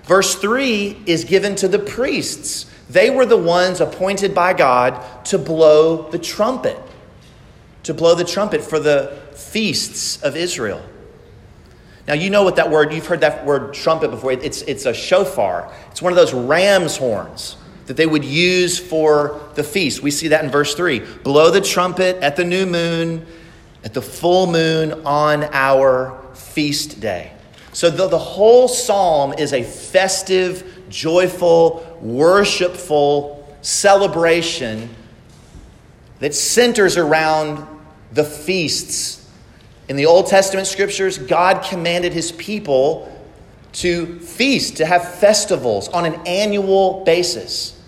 Verse 0.03 0.35
3 0.35 1.03
is 1.05 1.23
given 1.23 1.55
to 1.55 1.67
the 1.67 1.79
priests. 1.79 2.65
They 2.89 3.09
were 3.09 3.25
the 3.25 3.37
ones 3.37 3.81
appointed 3.81 4.35
by 4.35 4.53
God 4.53 5.25
to 5.25 5.37
blow 5.37 6.09
the 6.09 6.19
trumpet, 6.19 6.77
to 7.83 7.93
blow 7.93 8.15
the 8.15 8.23
trumpet 8.23 8.61
for 8.61 8.79
the 8.79 9.17
feasts 9.33 10.21
of 10.23 10.35
Israel. 10.35 10.81
Now, 12.07 12.15
you 12.15 12.29
know 12.29 12.43
what 12.43 12.57
that 12.57 12.69
word, 12.69 12.93
you've 12.93 13.07
heard 13.07 13.21
that 13.21 13.45
word 13.45 13.73
trumpet 13.73 14.11
before. 14.11 14.33
It's, 14.33 14.61
it's 14.63 14.85
a 14.85 14.93
shofar, 14.93 15.71
it's 15.91 16.01
one 16.01 16.11
of 16.11 16.17
those 16.17 16.33
ram's 16.33 16.97
horns 16.97 17.57
that 17.85 17.97
they 17.97 18.05
would 18.05 18.23
use 18.23 18.79
for 18.79 19.41
the 19.55 19.63
feast. 19.63 20.01
We 20.01 20.11
see 20.11 20.29
that 20.29 20.43
in 20.43 20.49
verse 20.49 20.73
3. 20.73 20.99
Blow 21.23 21.51
the 21.51 21.61
trumpet 21.61 22.17
at 22.17 22.35
the 22.35 22.45
new 22.45 22.65
moon, 22.65 23.25
at 23.83 23.93
the 23.93 24.01
full 24.01 24.47
moon 24.47 25.05
on 25.05 25.43
our 25.51 26.21
feast 26.33 27.01
day. 27.01 27.33
So 27.73 27.89
the, 27.89 28.07
the 28.07 28.19
whole 28.19 28.67
psalm 28.67 29.33
is 29.33 29.51
a 29.51 29.63
festive, 29.63 30.85
joyful, 30.89 31.99
worshipful 32.01 33.57
celebration 33.61 34.89
that 36.19 36.33
centers 36.33 36.95
around 36.95 37.67
the 38.13 38.23
feasts 38.23 39.23
in 39.89 39.95
the 39.95 40.05
Old 40.05 40.27
Testament 40.27 40.67
scriptures, 40.67 41.17
God 41.17 41.63
commanded 41.63 42.13
his 42.13 42.31
people 42.31 43.09
to 43.73 44.19
feast, 44.19 44.77
to 44.77 44.85
have 44.85 45.15
festivals 45.15 45.89
on 45.89 46.05
an 46.05 46.15
annual 46.25 47.03
basis. 47.03 47.79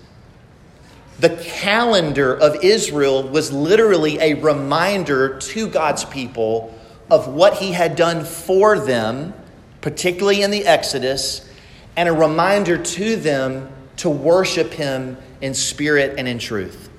The 1.19 1.29
calendar 1.29 2.35
of 2.35 2.63
Israel 2.63 3.23
was 3.23 3.51
literally 3.51 4.19
a 4.19 4.33
reminder 4.33 5.39
to 5.39 5.69
God's 5.69 6.03
people 6.03 6.77
of 7.09 7.27
what 7.27 7.59
he 7.59 7.71
had 7.71 7.95
done 7.95 8.25
for 8.25 8.79
them, 8.79 9.33
particularly 9.79 10.41
in 10.41 10.51
the 10.51 10.65
Exodus, 10.65 11.47
and 11.95 12.09
a 12.09 12.13
reminder 12.13 12.77
to 12.77 13.15
them 13.15 13.69
to 13.97 14.09
worship 14.09 14.73
him 14.73 15.17
in 15.39 15.53
spirit 15.53 16.15
and 16.17 16.27
in 16.27 16.39
truth. 16.39 16.89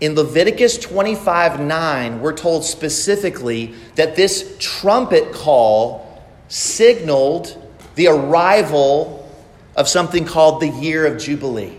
In 0.00 0.14
Leviticus 0.14 0.78
25 0.78 1.60
9, 1.60 2.20
we're 2.20 2.32
told 2.32 2.64
specifically 2.64 3.74
that 3.96 4.14
this 4.14 4.56
trumpet 4.60 5.32
call 5.32 6.22
signaled 6.46 7.56
the 7.96 8.06
arrival 8.06 9.28
of 9.74 9.88
something 9.88 10.24
called 10.24 10.60
the 10.60 10.68
year 10.68 11.04
of 11.04 11.20
Jubilee. 11.20 11.76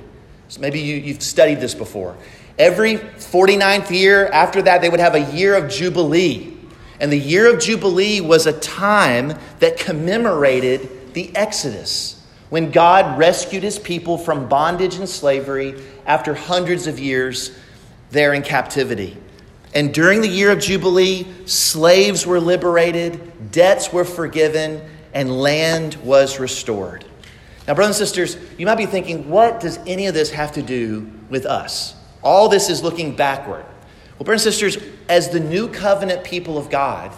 So 0.49 0.59
maybe 0.59 0.79
you, 0.79 1.13
have 1.13 1.23
studied 1.23 1.61
this 1.61 1.73
before. 1.73 2.17
Every 2.57 2.95
49th 2.95 3.89
year 3.89 4.27
after 4.27 4.61
that, 4.63 4.81
they 4.81 4.89
would 4.89 4.99
have 4.99 5.15
a 5.15 5.31
year 5.31 5.55
of 5.55 5.71
Jubilee. 5.71 6.57
And 6.99 7.11
the 7.11 7.19
year 7.19 7.53
of 7.53 7.61
Jubilee 7.61 8.19
was 8.19 8.47
a 8.47 8.59
time 8.59 9.33
that 9.59 9.77
commemorated 9.77 11.13
the 11.13 11.33
Exodus, 11.35 12.21
when 12.49 12.71
God 12.71 13.17
rescued 13.17 13.63
his 13.63 13.79
people 13.79 14.17
from 14.17 14.49
bondage 14.49 14.95
and 14.95 15.07
slavery 15.07 15.81
after 16.05 16.33
hundreds 16.33 16.87
of 16.87 16.99
years 16.99 17.51
there 18.11 18.33
in 18.33 18.41
captivity. 18.41 19.17
And 19.73 19.93
during 19.93 20.21
the 20.21 20.27
year 20.27 20.51
of 20.51 20.59
Jubilee, 20.59 21.27
slaves 21.45 22.25
were 22.25 22.39
liberated, 22.39 23.51
debts 23.51 23.93
were 23.93 24.05
forgiven, 24.05 24.81
and 25.13 25.39
land 25.39 25.95
was 26.03 26.39
restored. 26.39 27.05
Now, 27.67 27.75
brothers 27.75 27.99
and 27.99 28.07
sisters, 28.07 28.37
you 28.57 28.65
might 28.65 28.77
be 28.79 28.87
thinking, 28.87 29.29
what 29.29 29.59
does 29.59 29.77
any 29.85 30.07
of 30.07 30.15
this 30.15 30.31
have 30.31 30.53
to 30.53 30.63
do 30.63 31.11
with 31.29 31.45
us? 31.45 31.95
All 32.23 32.49
this 32.49 32.69
is 32.69 32.81
looking 32.81 33.15
backward. 33.15 33.63
Well, 34.17 34.25
brothers 34.25 34.45
and 34.45 34.53
sisters, 34.53 34.83
as 35.07 35.29
the 35.29 35.39
new 35.39 35.67
covenant 35.67 36.23
people 36.23 36.57
of 36.57 36.69
God, 36.69 37.11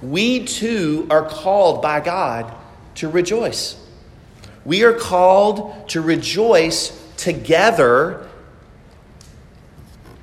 we 0.00 0.44
too 0.44 1.06
are 1.10 1.28
called 1.28 1.82
by 1.82 2.00
God 2.00 2.52
to 2.96 3.08
rejoice. 3.08 3.76
We 4.64 4.84
are 4.84 4.94
called 4.94 5.88
to 5.90 6.00
rejoice 6.00 6.98
together 7.16 8.28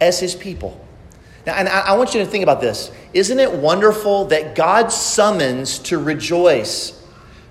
as 0.01 0.19
his 0.19 0.35
people. 0.35 0.85
Now, 1.45 1.55
and 1.55 1.69
I, 1.69 1.95
want 1.95 2.13
you 2.13 2.19
to 2.19 2.25
think 2.25 2.43
about 2.43 2.61
this. 2.61 2.91
Isn't 3.13 3.39
it 3.39 3.51
wonderful 3.51 4.25
that 4.25 4.55
God's 4.55 4.95
summons 4.95 5.79
to 5.79 5.97
rejoice, 5.97 7.01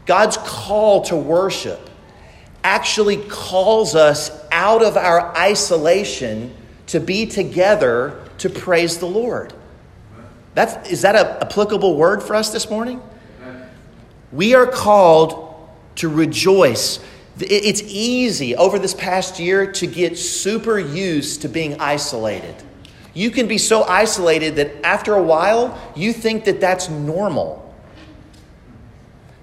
God's 0.07 0.37
call 0.37 1.03
to 1.03 1.17
worship, 1.17 1.89
actually 2.63 3.17
calls 3.17 3.95
us 3.95 4.31
out 4.53 4.83
of 4.83 4.97
our 4.97 5.35
isolation 5.37 6.55
to 6.89 7.01
be 7.01 7.27
together 7.27 8.23
to 8.39 8.51
praise 8.51 8.99
the 8.99 9.07
Lord? 9.07 9.53
That's, 10.55 10.91
is 10.91 11.03
that 11.03 11.17
an 11.17 11.27
applicable 11.41 11.97
word 11.97 12.23
for 12.23 12.35
us 12.35 12.51
this 12.51 12.69
morning? 12.71 13.01
We 14.33 14.55
are 14.55 14.67
called 14.67 15.69
to 15.97 16.09
rejoice. 16.09 17.01
It's 17.43 17.83
easy 17.83 18.57
over 18.57 18.79
this 18.79 18.95
past 18.95 19.39
year 19.39 19.71
to 19.73 19.87
get 19.87 20.19
super 20.19 20.79
used 20.79 21.43
to 21.43 21.49
being 21.49 21.81
isolated. 21.81 22.55
You 23.15 23.31
can 23.31 23.49
be 23.49 23.59
so 23.59 23.83
isolated 23.83 24.57
that 24.57 24.85
after 24.85 25.15
a 25.15 25.23
while, 25.23 25.79
you 25.97 26.13
think 26.13 26.45
that 26.45 26.61
that's 26.61 26.89
normal. 26.89 27.75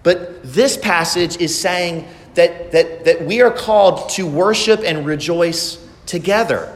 But 0.04 0.42
this 0.44 0.78
passage 0.78 1.38
is 1.38 1.60
saying 1.60 2.08
that, 2.36 2.72
that, 2.72 3.06
that 3.06 3.26
we 3.26 3.42
are 3.42 3.52
called 3.52 4.10
to 4.12 4.26
worship 4.26 4.82
and 4.84 5.06
rejoice 5.06 5.86
together. 6.06 6.74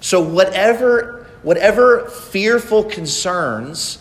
So, 0.00 0.20
whatever, 0.20 1.26
whatever 1.42 2.08
fearful 2.08 2.84
concerns, 2.84 3.98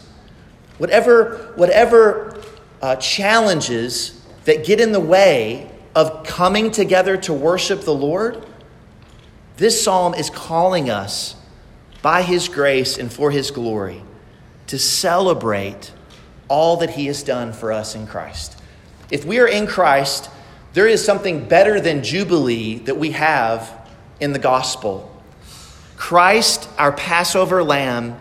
whatever, 0.78 1.54
whatever 1.56 2.40
uh, 2.82 2.98
challenges 2.98 4.22
that 4.44 4.66
get 4.66 4.80
in 4.80 4.92
the 4.92 5.00
way 5.00 5.72
of 5.96 6.24
coming 6.26 6.70
together 6.72 7.18
to 7.18 7.34
worship 7.34 7.82
the 7.82 7.94
Lord, 7.94 8.46
this 9.58 9.82
psalm 9.82 10.14
is 10.14 10.30
calling 10.30 10.90
us 10.90 11.36
by 12.02 12.22
His 12.22 12.50
grace 12.50 12.98
and 12.98 13.12
for 13.12 13.32
His 13.32 13.50
glory 13.50 14.04
to 14.68 14.78
celebrate 14.78 15.92
all 16.48 16.78
that 16.78 16.92
He 16.92 17.08
has 17.08 17.24
done 17.24 17.54
for 17.54 17.72
us 17.72 17.96
in 17.96 18.06
Christ. 18.06 18.60
If 19.10 19.24
we 19.24 19.40
are 19.40 19.48
in 19.48 19.66
Christ, 19.66 20.30
there 20.74 20.88
is 20.88 21.04
something 21.04 21.48
better 21.48 21.80
than 21.80 22.04
Jubilee 22.04 22.80
that 22.80 22.98
we 22.98 23.12
have 23.12 23.90
in 24.20 24.34
the 24.34 24.40
gospel. 24.40 25.12
Christ, 25.96 26.68
our 26.78 26.92
Passover 26.92 27.64
lamb, 27.64 28.20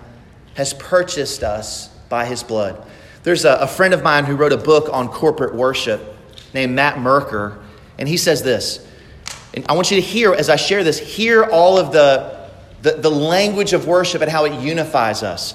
has 0.55 0.73
purchased 0.75 1.43
us 1.43 1.89
by 2.09 2.25
his 2.25 2.43
blood. 2.43 2.87
There's 3.25 3.45
a, 3.45 3.55
a, 3.55 3.67
friend 3.67 3.93
of 3.93 4.03
mine 4.03 4.25
who 4.25 4.37
wrote 4.37 4.53
a 4.53 4.57
book 4.57 4.89
on 4.93 5.09
corporate 5.09 5.55
worship 5.55 6.17
named 6.53 6.75
Matt 6.75 7.01
Merker, 7.01 7.61
and 7.99 8.09
he 8.09 8.17
says 8.17 8.43
this. 8.43 8.85
And 9.55 9.65
I 9.69 9.75
want 9.75 9.91
you 9.91 9.97
to 9.97 10.07
hear, 10.07 10.33
as 10.33 10.49
I 10.49 10.57
share 10.57 10.83
this, 10.83 10.99
hear 10.99 11.45
all 11.45 11.79
of 11.79 11.93
the, 11.93 12.49
the, 12.83 12.93
the 12.93 13.11
language 13.11 13.73
of 13.73 13.87
worship 13.87 14.21
and 14.21 14.31
how 14.31 14.45
it 14.45 14.61
unifies 14.61 15.23
us. 15.23 15.55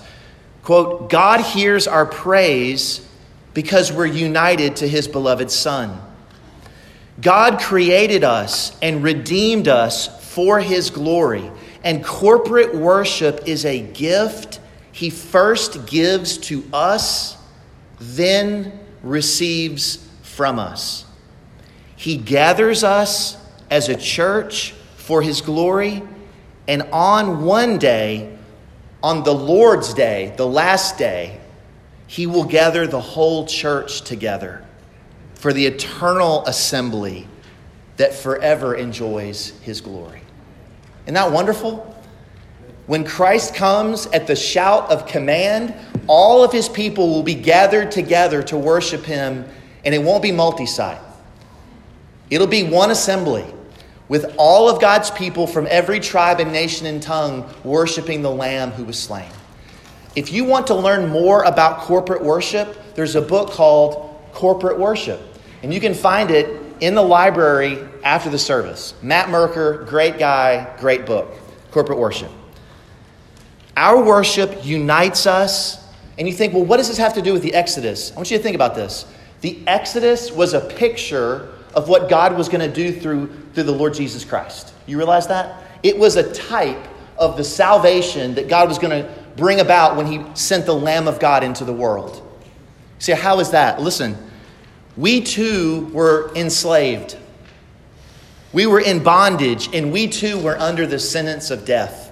Quote, 0.63 1.09
God 1.09 1.41
hears 1.41 1.87
our 1.87 2.05
praise 2.05 3.05
because 3.53 3.91
we're 3.91 4.05
united 4.05 4.77
to 4.77 4.87
his 4.87 5.07
beloved 5.07 5.51
Son. 5.51 5.99
God 7.19 7.59
created 7.59 8.23
us 8.23 8.77
and 8.81 9.03
redeemed 9.03 9.67
us 9.67 10.07
for 10.33 10.59
his 10.59 10.89
glory. 10.89 11.49
And 11.83 12.03
corporate 12.05 12.75
worship 12.75 13.47
is 13.47 13.65
a 13.65 13.81
gift 13.81 14.59
he 14.91 15.09
first 15.09 15.85
gives 15.85 16.37
to 16.37 16.63
us, 16.73 17.37
then 17.99 18.79
receives 19.01 20.07
from 20.23 20.59
us. 20.59 21.05
He 21.99 22.15
gathers 22.15 22.85
us 22.85 23.35
as 23.69 23.89
a 23.89 23.95
church 23.95 24.71
for 24.95 25.21
his 25.21 25.41
glory, 25.41 26.01
and 26.65 26.83
on 26.93 27.43
one 27.43 27.77
day, 27.77 28.37
on 29.03 29.23
the 29.23 29.33
Lord's 29.33 29.93
day, 29.93 30.33
the 30.37 30.47
last 30.47 30.97
day, 30.97 31.41
he 32.07 32.25
will 32.25 32.45
gather 32.45 32.87
the 32.87 33.01
whole 33.01 33.45
church 33.45 34.03
together 34.03 34.63
for 35.33 35.51
the 35.51 35.65
eternal 35.65 36.45
assembly 36.45 37.27
that 37.97 38.13
forever 38.13 38.75
enjoys 38.75 39.49
his 39.59 39.81
glory. 39.81 40.21
Isn't 41.03 41.15
that 41.15 41.33
wonderful? 41.33 42.01
When 42.87 43.03
Christ 43.03 43.53
comes 43.53 44.05
at 44.07 44.25
the 44.25 44.37
shout 44.37 44.89
of 44.89 45.05
command, 45.05 45.73
all 46.07 46.45
of 46.45 46.53
his 46.53 46.69
people 46.69 47.09
will 47.09 47.23
be 47.23 47.35
gathered 47.35 47.91
together 47.91 48.41
to 48.43 48.57
worship 48.57 49.03
him, 49.03 49.43
and 49.83 49.93
it 49.93 50.01
won't 50.01 50.23
be 50.23 50.31
multi 50.31 50.65
site. 50.65 51.01
It'll 52.29 52.47
be 52.47 52.63
one 52.63 52.91
assembly 52.91 53.45
with 54.07 54.33
all 54.37 54.69
of 54.69 54.81
God's 54.81 55.11
people 55.11 55.47
from 55.47 55.67
every 55.69 55.99
tribe 55.99 56.39
and 56.39 56.51
nation 56.51 56.87
and 56.87 57.01
tongue 57.01 57.49
worshiping 57.63 58.21
the 58.21 58.31
Lamb 58.31 58.71
who 58.71 58.83
was 58.83 58.97
slain. 58.99 59.29
If 60.15 60.33
you 60.33 60.43
want 60.43 60.67
to 60.67 60.75
learn 60.75 61.09
more 61.09 61.43
about 61.43 61.81
corporate 61.81 62.23
worship, 62.23 62.77
there's 62.95 63.15
a 63.15 63.21
book 63.21 63.51
called 63.51 64.19
Corporate 64.33 64.79
Worship, 64.79 65.21
and 65.63 65.73
you 65.73 65.79
can 65.79 65.93
find 65.93 66.31
it 66.31 66.61
in 66.79 66.95
the 66.95 67.01
library 67.01 67.77
after 68.03 68.29
the 68.29 68.39
service. 68.39 68.93
Matt 69.01 69.29
Merker, 69.29 69.85
great 69.87 70.17
guy, 70.17 70.75
great 70.79 71.05
book, 71.05 71.29
Corporate 71.71 71.99
Worship. 71.99 72.31
Our 73.77 74.03
worship 74.03 74.65
unites 74.65 75.25
us. 75.25 75.85
And 76.17 76.27
you 76.27 76.33
think, 76.33 76.53
well, 76.53 76.65
what 76.65 76.77
does 76.77 76.89
this 76.89 76.97
have 76.97 77.13
to 77.13 77.21
do 77.21 77.31
with 77.31 77.41
the 77.41 77.53
Exodus? 77.53 78.11
I 78.11 78.15
want 78.15 78.29
you 78.29 78.35
to 78.35 78.43
think 78.43 78.55
about 78.55 78.75
this. 78.75 79.05
The 79.39 79.57
Exodus 79.67 80.33
was 80.33 80.53
a 80.53 80.59
picture 80.59 81.47
of 81.73 81.89
what 81.89 82.09
God 82.09 82.37
was 82.37 82.49
going 82.49 82.67
to 82.67 82.73
do 82.73 82.91
through, 82.91 83.27
through 83.53 83.63
the 83.63 83.71
Lord 83.71 83.93
Jesus 83.93 84.25
Christ. 84.25 84.73
You 84.85 84.97
realize 84.97 85.27
that? 85.27 85.63
It 85.83 85.97
was 85.97 86.15
a 86.15 86.31
type 86.33 86.87
of 87.17 87.37
the 87.37 87.43
salvation 87.43 88.35
that 88.35 88.47
God 88.47 88.67
was 88.67 88.79
going 88.79 89.03
to 89.03 89.11
bring 89.35 89.59
about 89.59 89.95
when 89.95 90.05
He 90.05 90.23
sent 90.35 90.65
the 90.65 90.75
Lamb 90.75 91.07
of 91.07 91.19
God 91.19 91.43
into 91.43 91.65
the 91.65 91.73
world. 91.73 92.25
See, 92.99 93.13
how 93.13 93.39
is 93.39 93.51
that? 93.51 93.81
Listen, 93.81 94.17
we 94.97 95.21
too 95.21 95.89
were 95.93 96.31
enslaved. 96.35 97.17
We 98.51 98.65
were 98.65 98.81
in 98.81 99.03
bondage, 99.03 99.73
and 99.73 99.91
we 99.91 100.07
too 100.07 100.39
were 100.39 100.57
under 100.57 100.87
the 100.87 100.99
sentence 100.99 101.51
of 101.51 101.65
death. 101.65 102.07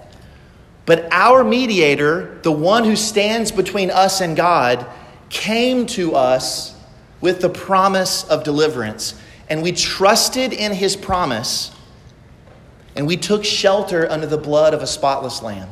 But 0.86 1.12
our 1.12 1.44
mediator, 1.44 2.40
the 2.44 2.52
one 2.52 2.86
who 2.86 2.96
stands 2.96 3.52
between 3.52 3.92
us 3.92 4.22
and 4.22 4.38
God, 4.38 4.86
came 5.30 5.86
to 5.88 6.16
us 6.16 6.76
with 7.20 7.42
the 7.42 7.50
promise 7.50 8.24
of 8.26 8.44
deliverance. 8.44 9.20
And 9.50 9.62
we 9.62 9.72
trusted 9.72 10.54
in 10.54 10.74
his 10.74 10.96
promise, 10.96 11.72
and 12.96 13.08
we 13.08 13.18
took 13.18 13.46
shelter 13.46 14.10
under 14.10 14.28
the 14.28 14.38
blood 14.38 14.74
of 14.74 14.82
a 14.82 14.88
spotless 14.88 15.42
lamb. 15.42 15.70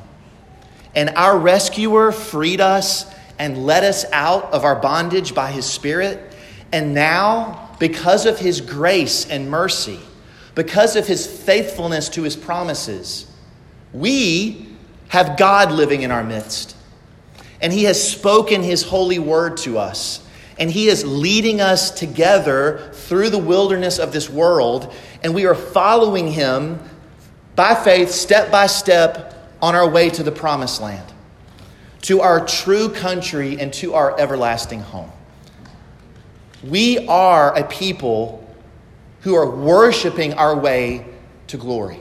And 0.95 1.09
our 1.15 1.37
rescuer 1.37 2.11
freed 2.11 2.61
us 2.61 3.05
and 3.37 3.65
led 3.65 3.83
us 3.83 4.05
out 4.13 4.45
of 4.53 4.63
our 4.63 4.77
bondage 4.77 5.35
by 5.35 5.51
his 5.51 5.65
Spirit. 5.65 6.33
And 6.71 6.93
now, 6.93 7.75
because 7.79 8.25
of 8.25 8.39
his 8.39 8.61
grace 8.61 9.29
and 9.29 9.49
mercy, 9.49 9.99
because 10.55 10.95
of 10.95 11.05
his 11.05 11.27
faithfulness 11.27 12.07
to 12.09 12.23
his 12.23 12.37
promises, 12.37 13.29
we 13.91 14.67
have 15.09 15.37
God 15.37 15.71
living 15.71 16.01
in 16.01 16.11
our 16.11 16.23
midst. 16.23 16.75
And 17.61 17.71
He 17.71 17.85
has 17.85 18.11
spoken 18.11 18.61
His 18.61 18.83
holy 18.83 19.19
word 19.19 19.57
to 19.57 19.77
us. 19.77 20.24
And 20.57 20.71
He 20.71 20.87
is 20.87 21.05
leading 21.05 21.61
us 21.61 21.91
together 21.91 22.89
through 22.93 23.29
the 23.29 23.37
wilderness 23.37 23.99
of 23.99 24.13
this 24.13 24.29
world. 24.29 24.93
And 25.23 25.35
we 25.35 25.45
are 25.45 25.55
following 25.55 26.31
Him 26.31 26.79
by 27.55 27.75
faith, 27.75 28.11
step 28.11 28.51
by 28.51 28.67
step, 28.67 29.33
on 29.61 29.75
our 29.75 29.89
way 29.89 30.09
to 30.09 30.23
the 30.23 30.31
promised 30.31 30.81
land, 30.81 31.11
to 32.01 32.21
our 32.21 32.45
true 32.45 32.89
country, 32.89 33.59
and 33.59 33.73
to 33.73 33.93
our 33.93 34.19
everlasting 34.19 34.81
home. 34.81 35.11
We 36.63 37.07
are 37.07 37.57
a 37.57 37.63
people 37.63 38.41
who 39.21 39.35
are 39.35 39.49
worshiping 39.49 40.33
our 40.33 40.55
way 40.55 41.05
to 41.47 41.57
glory. 41.57 41.99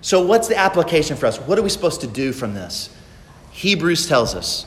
So, 0.00 0.24
what's 0.24 0.48
the 0.48 0.56
application 0.56 1.16
for 1.16 1.26
us? 1.26 1.38
What 1.38 1.58
are 1.58 1.62
we 1.62 1.70
supposed 1.70 2.02
to 2.02 2.06
do 2.06 2.32
from 2.32 2.54
this? 2.54 2.94
Hebrews 3.52 4.06
tells 4.06 4.34
us 4.34 4.66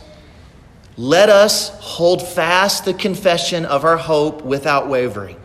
let 0.97 1.29
us 1.29 1.69
hold 1.79 2.27
fast 2.27 2.85
the 2.85 2.93
confession 2.93 3.65
of 3.65 3.85
our 3.85 3.97
hope 3.97 4.41
without 4.41 4.87
wavering. 4.87 5.39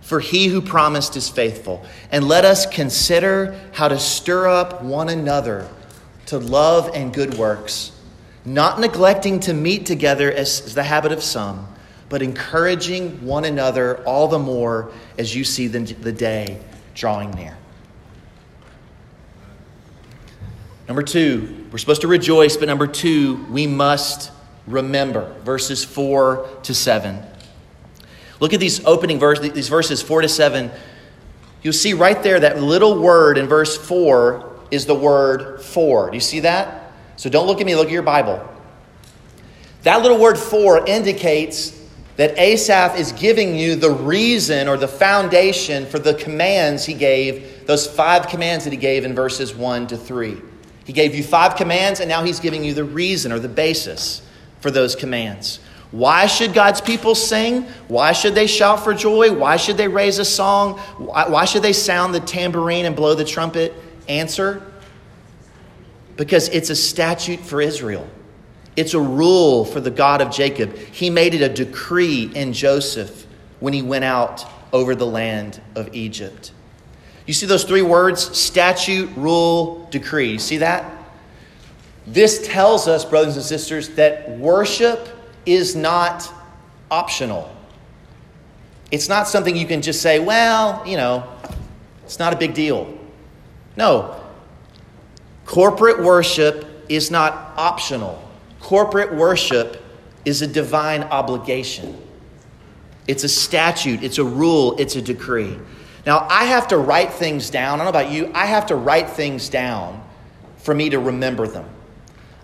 For 0.00 0.20
he 0.20 0.46
who 0.46 0.62
promised 0.62 1.16
is 1.16 1.28
faithful. 1.28 1.84
And 2.12 2.28
let 2.28 2.44
us 2.44 2.64
consider 2.64 3.58
how 3.72 3.88
to 3.88 3.98
stir 3.98 4.48
up 4.48 4.82
one 4.82 5.08
another 5.08 5.68
to 6.26 6.38
love 6.38 6.90
and 6.94 7.12
good 7.12 7.34
works, 7.34 7.92
not 8.44 8.78
neglecting 8.78 9.40
to 9.40 9.52
meet 9.52 9.84
together 9.84 10.30
as 10.30 10.60
is 10.60 10.74
the 10.74 10.84
habit 10.84 11.10
of 11.10 11.22
some, 11.22 11.66
but 12.08 12.22
encouraging 12.22 13.24
one 13.24 13.44
another 13.44 14.02
all 14.04 14.28
the 14.28 14.38
more 14.38 14.92
as 15.18 15.34
you 15.34 15.44
see 15.44 15.66
the, 15.66 15.80
the 15.80 16.12
day 16.12 16.58
drawing 16.94 17.30
near. 17.32 17.56
Number 20.86 21.02
two, 21.02 21.66
we're 21.70 21.78
supposed 21.78 22.00
to 22.00 22.08
rejoice, 22.08 22.56
but 22.56 22.66
number 22.66 22.86
two, 22.86 23.44
we 23.50 23.66
must 23.66 24.30
remember. 24.70 25.34
Verses 25.40 25.84
four 25.84 26.48
to 26.62 26.74
seven. 26.74 27.22
Look 28.40 28.52
at 28.52 28.60
these 28.60 28.84
opening 28.84 29.18
verses, 29.18 29.52
these 29.52 29.68
verses 29.68 30.02
four 30.02 30.22
to 30.22 30.28
seven. 30.28 30.70
You'll 31.62 31.72
see 31.72 31.92
right 31.92 32.22
there 32.22 32.38
that 32.40 32.62
little 32.62 33.00
word 33.00 33.36
in 33.36 33.46
verse 33.46 33.76
4 33.76 34.48
is 34.70 34.86
the 34.86 34.94
word 34.94 35.60
for. 35.60 36.10
Do 36.10 36.16
you 36.16 36.20
see 36.20 36.40
that? 36.40 36.92
So 37.16 37.28
don't 37.28 37.46
look 37.46 37.60
at 37.60 37.66
me, 37.66 37.74
look 37.74 37.86
at 37.86 37.92
your 37.92 38.02
Bible. 38.02 38.46
That 39.82 40.02
little 40.02 40.18
word 40.18 40.38
for 40.38 40.86
indicates 40.86 41.74
that 42.16 42.38
Asaph 42.38 42.96
is 42.96 43.12
giving 43.12 43.56
you 43.56 43.76
the 43.76 43.90
reason 43.90 44.68
or 44.68 44.76
the 44.76 44.88
foundation 44.88 45.86
for 45.86 45.98
the 45.98 46.14
commands 46.14 46.84
he 46.84 46.94
gave, 46.94 47.66
those 47.66 47.86
five 47.86 48.28
commands 48.28 48.64
that 48.64 48.72
he 48.72 48.76
gave 48.76 49.04
in 49.04 49.14
verses 49.14 49.54
1 49.54 49.88
to 49.88 49.96
3. 49.96 50.40
He 50.84 50.92
gave 50.92 51.14
you 51.14 51.22
five 51.22 51.54
commands, 51.56 52.00
and 52.00 52.08
now 52.08 52.24
he's 52.24 52.40
giving 52.40 52.64
you 52.64 52.72
the 52.72 52.84
reason 52.84 53.30
or 53.30 53.38
the 53.38 53.48
basis 53.48 54.22
for 54.60 54.70
those 54.70 54.94
commands. 54.94 55.60
Why 55.90 56.26
should 56.26 56.52
God's 56.52 56.80
people 56.80 57.14
sing? 57.14 57.62
Why 57.88 58.12
should 58.12 58.34
they 58.34 58.46
shout 58.46 58.84
for 58.84 58.92
joy? 58.92 59.32
Why 59.32 59.56
should 59.56 59.76
they 59.76 59.88
raise 59.88 60.18
a 60.18 60.24
song? 60.24 60.78
Why 60.98 61.44
should 61.46 61.62
they 61.62 61.72
sound 61.72 62.14
the 62.14 62.20
tambourine 62.20 62.84
and 62.84 62.94
blow 62.94 63.14
the 63.14 63.24
trumpet? 63.24 63.72
Answer 64.08 64.62
because 66.18 66.48
it's 66.48 66.68
a 66.68 66.76
statute 66.76 67.40
for 67.40 67.62
Israel. 67.62 68.06
It's 68.76 68.92
a 68.92 69.00
rule 69.00 69.64
for 69.64 69.80
the 69.80 69.90
God 69.90 70.20
of 70.20 70.30
Jacob. 70.30 70.76
He 70.76 71.08
made 71.08 71.32
it 71.32 71.42
a 71.42 71.48
decree 71.48 72.30
in 72.34 72.52
Joseph 72.52 73.26
when 73.60 73.72
he 73.72 73.82
went 73.82 74.04
out 74.04 74.44
over 74.72 74.94
the 74.94 75.06
land 75.06 75.60
of 75.74 75.94
Egypt. 75.94 76.52
You 77.24 77.34
see 77.34 77.46
those 77.46 77.64
three 77.64 77.82
words 77.82 78.36
statute, 78.36 79.10
rule, 79.16 79.86
decree. 79.90 80.32
You 80.32 80.38
see 80.38 80.58
that? 80.58 80.97
This 82.08 82.46
tells 82.46 82.88
us, 82.88 83.04
brothers 83.04 83.36
and 83.36 83.44
sisters, 83.44 83.90
that 83.90 84.30
worship 84.38 85.08
is 85.44 85.76
not 85.76 86.32
optional. 86.90 87.54
It's 88.90 89.10
not 89.10 89.28
something 89.28 89.54
you 89.54 89.66
can 89.66 89.82
just 89.82 90.00
say, 90.00 90.18
well, 90.18 90.82
you 90.86 90.96
know, 90.96 91.28
it's 92.04 92.18
not 92.18 92.32
a 92.32 92.36
big 92.36 92.54
deal. 92.54 92.96
No. 93.76 94.18
Corporate 95.44 96.02
worship 96.02 96.86
is 96.88 97.10
not 97.10 97.52
optional. 97.58 98.22
Corporate 98.60 99.14
worship 99.14 99.84
is 100.24 100.40
a 100.40 100.46
divine 100.46 101.02
obligation. 101.04 101.94
It's 103.06 103.24
a 103.24 103.28
statute, 103.28 104.02
it's 104.02 104.16
a 104.16 104.24
rule, 104.24 104.76
it's 104.78 104.96
a 104.96 105.02
decree. 105.02 105.58
Now, 106.06 106.26
I 106.30 106.44
have 106.44 106.68
to 106.68 106.78
write 106.78 107.12
things 107.12 107.50
down. 107.50 107.80
I 107.80 107.84
don't 107.84 107.92
know 107.92 108.00
about 108.00 108.10
you, 108.10 108.30
I 108.34 108.46
have 108.46 108.64
to 108.66 108.76
write 108.76 109.10
things 109.10 109.50
down 109.50 110.02
for 110.56 110.74
me 110.74 110.88
to 110.88 110.98
remember 110.98 111.46
them. 111.46 111.68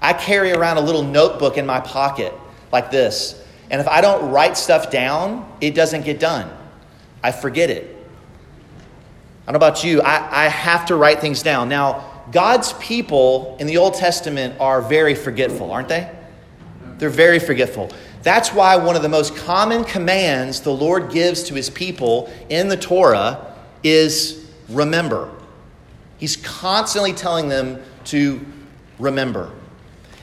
I 0.04 0.12
carry 0.12 0.52
around 0.52 0.76
a 0.76 0.82
little 0.82 1.02
notebook 1.02 1.56
in 1.56 1.64
my 1.64 1.80
pocket 1.80 2.34
like 2.70 2.90
this. 2.90 3.42
And 3.70 3.80
if 3.80 3.88
I 3.88 4.02
don't 4.02 4.30
write 4.30 4.58
stuff 4.58 4.90
down, 4.90 5.50
it 5.62 5.74
doesn't 5.74 6.02
get 6.02 6.20
done. 6.20 6.54
I 7.22 7.32
forget 7.32 7.70
it. 7.70 7.96
I 9.46 9.52
don't 9.52 9.60
know 9.60 9.66
about 9.66 9.82
you, 9.82 10.02
I, 10.02 10.44
I 10.44 10.48
have 10.48 10.84
to 10.86 10.96
write 10.96 11.20
things 11.20 11.42
down. 11.42 11.70
Now, 11.70 12.22
God's 12.32 12.74
people 12.74 13.56
in 13.58 13.66
the 13.66 13.78
Old 13.78 13.94
Testament 13.94 14.60
are 14.60 14.82
very 14.82 15.14
forgetful, 15.14 15.72
aren't 15.72 15.88
they? 15.88 16.10
They're 16.98 17.08
very 17.08 17.38
forgetful. 17.38 17.90
That's 18.22 18.52
why 18.52 18.76
one 18.76 18.96
of 18.96 19.02
the 19.02 19.08
most 19.08 19.34
common 19.34 19.84
commands 19.84 20.60
the 20.60 20.72
Lord 20.72 21.10
gives 21.10 21.44
to 21.44 21.54
his 21.54 21.70
people 21.70 22.30
in 22.50 22.68
the 22.68 22.76
Torah 22.76 23.54
is 23.82 24.50
remember. 24.68 25.30
He's 26.18 26.36
constantly 26.36 27.14
telling 27.14 27.48
them 27.48 27.82
to 28.06 28.44
remember. 28.98 29.50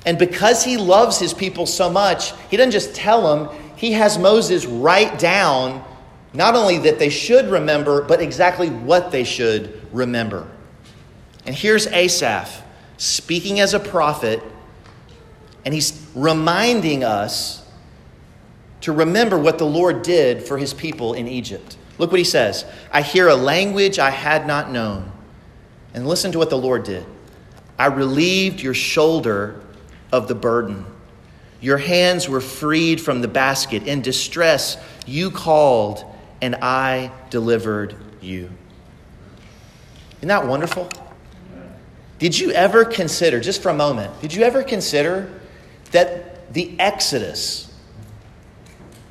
And 0.06 0.18
because 0.18 0.64
he 0.64 0.78
loves 0.78 1.20
his 1.20 1.34
people 1.34 1.66
so 1.66 1.90
much, 1.90 2.34
he 2.50 2.58
doesn't 2.58 2.72
just 2.72 2.96
tell 2.96 3.36
them, 3.36 3.56
he 3.76 3.94
has 3.94 4.18
Moses 4.18 4.66
write 4.66 5.20
down 5.20 5.84
not 6.34 6.56
only 6.56 6.78
that 6.80 6.98
they 6.98 7.10
should 7.10 7.46
remember, 7.50 8.02
but 8.02 8.22
exactly 8.22 8.70
what 8.70 9.12
they 9.12 9.24
should 9.24 9.82
remember. 9.92 10.48
And 11.46 11.56
here's 11.56 11.88
Asaph 11.88 12.64
speaking 12.98 13.60
as 13.60 13.74
a 13.74 13.80
prophet, 13.80 14.42
and 15.66 15.74
he's 15.74 16.08
reminding 16.16 17.04
us 17.04 17.66
to 18.82 18.92
remember 18.92 19.38
what 19.38 19.58
the 19.58 19.66
Lord 19.66 20.02
did 20.02 20.44
for 20.44 20.58
his 20.58 20.74
people 20.74 21.14
in 21.14 21.28
Egypt. 21.28 21.78
Look 21.98 22.12
what 22.12 22.20
he 22.20 22.24
says 22.26 22.66
I 22.92 23.02
hear 23.02 23.28
a 23.28 23.36
language 23.36 24.00
I 24.00 24.10
had 24.10 24.48
not 24.48 24.72
known. 24.72 25.12
And 25.94 26.08
listen 26.08 26.32
to 26.32 26.38
what 26.38 26.50
the 26.50 26.58
Lord 26.58 26.84
did. 26.84 27.06
I 27.78 27.88
relieved 27.88 28.62
your 28.62 28.74
shoulder 28.74 29.62
of 30.12 30.28
the 30.28 30.36
burden. 30.36 30.86
Your 31.60 31.78
hands 31.78 32.28
were 32.28 32.42
freed 32.42 33.00
from 33.00 33.22
the 33.22 33.28
basket. 33.28 33.88
In 33.88 34.02
distress, 34.02 34.78
you 35.06 35.30
called, 35.32 36.04
and 36.42 36.56
I 36.56 37.12
delivered 37.30 37.96
you. 38.20 38.50
Isn't 40.18 40.28
that 40.28 40.48
wonderful? 40.48 40.90
Did 42.20 42.38
you 42.38 42.52
ever 42.52 42.86
consider, 42.86 43.40
just 43.40 43.62
for 43.64 43.70
a 43.70 43.74
moment, 43.74 44.20
did 44.22 44.34
you 44.34 44.44
ever 44.44 44.64
consider 44.64 45.32
that 45.92 46.54
the 46.54 46.76
Exodus 46.80 47.74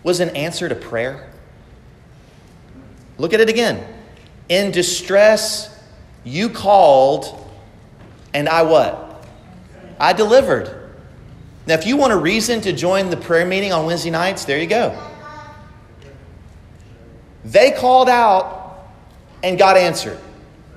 was 0.02 0.20
an 0.20 0.30
answer 0.30 0.68
to 0.68 0.74
prayer? 0.74 1.28
Look 3.18 3.34
at 3.34 3.40
it 3.40 3.48
again. 3.48 3.84
In 4.48 4.70
distress, 4.70 5.76
you 6.24 6.48
called, 6.48 7.48
and 8.32 8.48
I 8.48 8.62
what? 8.62 9.26
I 9.98 10.12
delivered. 10.12 10.79
Now, 11.70 11.76
if 11.76 11.86
you 11.86 11.96
want 11.96 12.12
a 12.12 12.16
reason 12.16 12.60
to 12.62 12.72
join 12.72 13.10
the 13.10 13.16
prayer 13.16 13.46
meeting 13.46 13.72
on 13.72 13.86
Wednesday 13.86 14.10
nights, 14.10 14.44
there 14.44 14.58
you 14.58 14.66
go. 14.66 15.00
They 17.44 17.70
called 17.70 18.08
out 18.08 18.88
and 19.44 19.56
God 19.56 19.76
answered. 19.76 20.18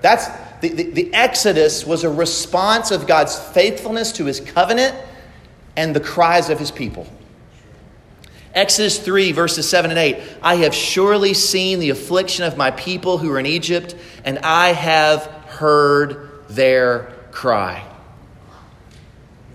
That's 0.02 0.28
the, 0.62 0.70
the, 0.70 0.92
the, 0.92 1.14
Exodus 1.16 1.84
was 1.84 2.04
a 2.04 2.12
response 2.12 2.92
of 2.92 3.08
God's 3.08 3.40
faithfulness 3.40 4.12
to 4.12 4.26
his 4.26 4.40
covenant 4.40 4.96
and 5.76 5.96
the 5.96 6.00
cries 6.00 6.52
of 6.52 6.60
his 6.60 6.70
people. 6.70 7.08
Exodus 8.54 9.00
3, 9.00 9.32
verses 9.32 9.68
7 9.68 9.90
and 9.90 10.00
8 10.00 10.22
I 10.44 10.58
have 10.58 10.76
surely 10.76 11.34
seen 11.34 11.80
the 11.80 11.90
affliction 11.90 12.46
of 12.46 12.56
my 12.56 12.70
people 12.70 13.18
who 13.18 13.32
are 13.32 13.40
in 13.40 13.48
Egypt, 13.48 13.96
and 14.24 14.38
I 14.38 14.74
have 14.74 15.24
heard 15.48 16.30
their 16.50 17.12
cry. 17.32 17.84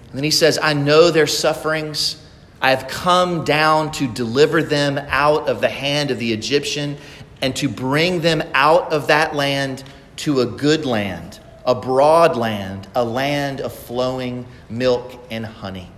And 0.09 0.17
then 0.17 0.25
he 0.25 0.31
says, 0.31 0.59
I 0.61 0.73
know 0.73 1.11
their 1.11 1.27
sufferings. 1.27 2.25
I 2.61 2.71
have 2.71 2.89
come 2.89 3.45
down 3.45 3.93
to 3.93 4.09
deliver 4.09 4.63
them 4.63 4.99
out 5.09 5.49
of 5.49 5.61
the 5.61 5.69
hand 5.69 6.11
of 6.11 6.19
the 6.19 6.33
Egyptian 6.33 6.97
and 7.41 7.55
to 7.57 7.69
bring 7.69 8.21
them 8.21 8.43
out 8.55 8.93
of 8.93 9.09
that 9.09 9.35
land 9.35 9.85
to 10.17 10.41
a 10.41 10.47
good 10.47 10.85
land, 10.85 11.39
a 11.65 11.75
broad 11.75 12.37
land, 12.37 12.89
a 12.95 13.05
land 13.05 13.61
of 13.61 13.73
flowing 13.73 14.47
milk 14.69 15.13
and 15.31 15.47
honey. 15.47 15.91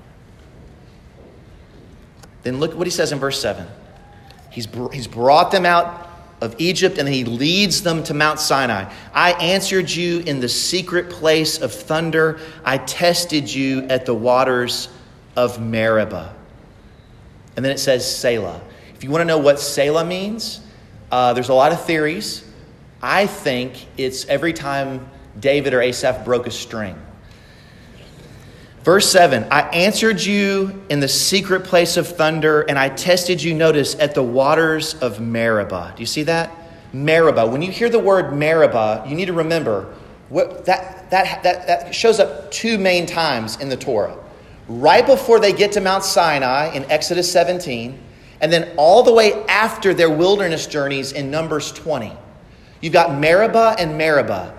Then 2.42 2.58
look 2.58 2.74
what 2.74 2.86
he 2.86 2.90
says 2.90 3.12
in 3.12 3.18
verse 3.18 3.40
7. 3.40 3.66
He's, 4.50 4.66
he's 4.92 5.06
brought 5.06 5.50
them 5.52 5.64
out 5.64 6.09
of 6.40 6.54
Egypt, 6.58 6.98
and 6.98 7.08
he 7.08 7.24
leads 7.24 7.82
them 7.82 8.02
to 8.04 8.14
Mount 8.14 8.40
Sinai. 8.40 8.90
I 9.12 9.32
answered 9.32 9.90
you 9.90 10.20
in 10.20 10.40
the 10.40 10.48
secret 10.48 11.10
place 11.10 11.60
of 11.60 11.72
thunder. 11.72 12.40
I 12.64 12.78
tested 12.78 13.52
you 13.52 13.82
at 13.82 14.06
the 14.06 14.14
waters 14.14 14.88
of 15.36 15.60
Meribah. 15.60 16.34
And 17.56 17.64
then 17.64 17.72
it 17.72 17.78
says 17.78 18.10
Selah. 18.10 18.60
If 18.94 19.04
you 19.04 19.10
want 19.10 19.22
to 19.22 19.26
know 19.26 19.38
what 19.38 19.60
Selah 19.60 20.04
means, 20.04 20.60
uh, 21.10 21.32
there's 21.32 21.48
a 21.48 21.54
lot 21.54 21.72
of 21.72 21.84
theories. 21.84 22.44
I 23.02 23.26
think 23.26 23.86
it's 23.96 24.26
every 24.26 24.52
time 24.52 25.08
David 25.38 25.74
or 25.74 25.80
Asaph 25.80 26.24
broke 26.24 26.46
a 26.46 26.50
string. 26.50 26.98
Verse 28.82 29.10
7 29.10 29.46
I 29.50 29.62
answered 29.70 30.20
you 30.22 30.82
in 30.88 31.00
the 31.00 31.08
secret 31.08 31.64
place 31.64 31.96
of 31.96 32.08
thunder, 32.08 32.62
and 32.62 32.78
I 32.78 32.88
tested 32.88 33.42
you, 33.42 33.54
notice, 33.54 33.94
at 33.96 34.14
the 34.14 34.22
waters 34.22 34.94
of 34.94 35.20
Meribah. 35.20 35.92
Do 35.96 36.02
you 36.02 36.06
see 36.06 36.22
that? 36.24 36.50
Meribah. 36.92 37.46
When 37.46 37.62
you 37.62 37.70
hear 37.70 37.88
the 37.88 37.98
word 37.98 38.32
Meribah, 38.34 39.04
you 39.06 39.14
need 39.14 39.26
to 39.26 39.32
remember 39.32 39.94
what, 40.28 40.64
that, 40.64 41.10
that, 41.10 41.42
that, 41.42 41.66
that 41.66 41.94
shows 41.94 42.20
up 42.20 42.50
two 42.50 42.78
main 42.78 43.06
times 43.06 43.60
in 43.60 43.68
the 43.68 43.76
Torah. 43.76 44.16
Right 44.68 45.04
before 45.04 45.40
they 45.40 45.52
get 45.52 45.72
to 45.72 45.80
Mount 45.80 46.04
Sinai 46.04 46.72
in 46.72 46.84
Exodus 46.90 47.30
17, 47.30 47.98
and 48.40 48.52
then 48.52 48.72
all 48.76 49.02
the 49.02 49.12
way 49.12 49.44
after 49.46 49.92
their 49.92 50.10
wilderness 50.10 50.66
journeys 50.66 51.12
in 51.12 51.30
Numbers 51.30 51.72
20. 51.72 52.12
You've 52.80 52.92
got 52.92 53.18
Meribah 53.18 53.76
and 53.78 53.98
Meribah. 53.98 54.58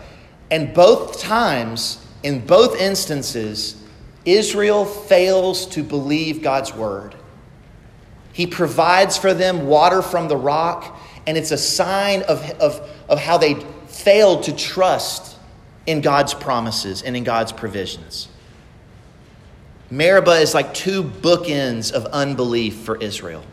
And 0.51 0.73
both 0.73 1.19
times, 1.19 2.05
in 2.23 2.45
both 2.45 2.79
instances, 2.79 3.80
Israel 4.25 4.85
fails 4.85 5.65
to 5.67 5.83
believe 5.83 6.41
God's 6.41 6.73
word. 6.73 7.15
He 8.33 8.47
provides 8.47 9.17
for 9.17 9.33
them 9.33 9.67
water 9.67 10.01
from 10.01 10.27
the 10.27 10.37
rock, 10.37 10.99
and 11.27 11.37
it's 11.37 11.51
a 11.51 11.57
sign 11.57 12.21
of, 12.23 12.49
of, 12.59 12.89
of 13.09 13.19
how 13.19 13.37
they 13.37 13.55
failed 13.87 14.43
to 14.43 14.55
trust 14.55 15.37
in 15.85 16.01
God's 16.01 16.33
promises 16.33 17.01
and 17.01 17.17
in 17.17 17.23
God's 17.23 17.51
provisions. 17.51 18.29
Meribah 19.89 20.39
is 20.39 20.53
like 20.53 20.73
two 20.73 21.03
bookends 21.03 21.91
of 21.91 22.05
unbelief 22.05 22.75
for 22.75 22.95
Israel. 22.97 23.43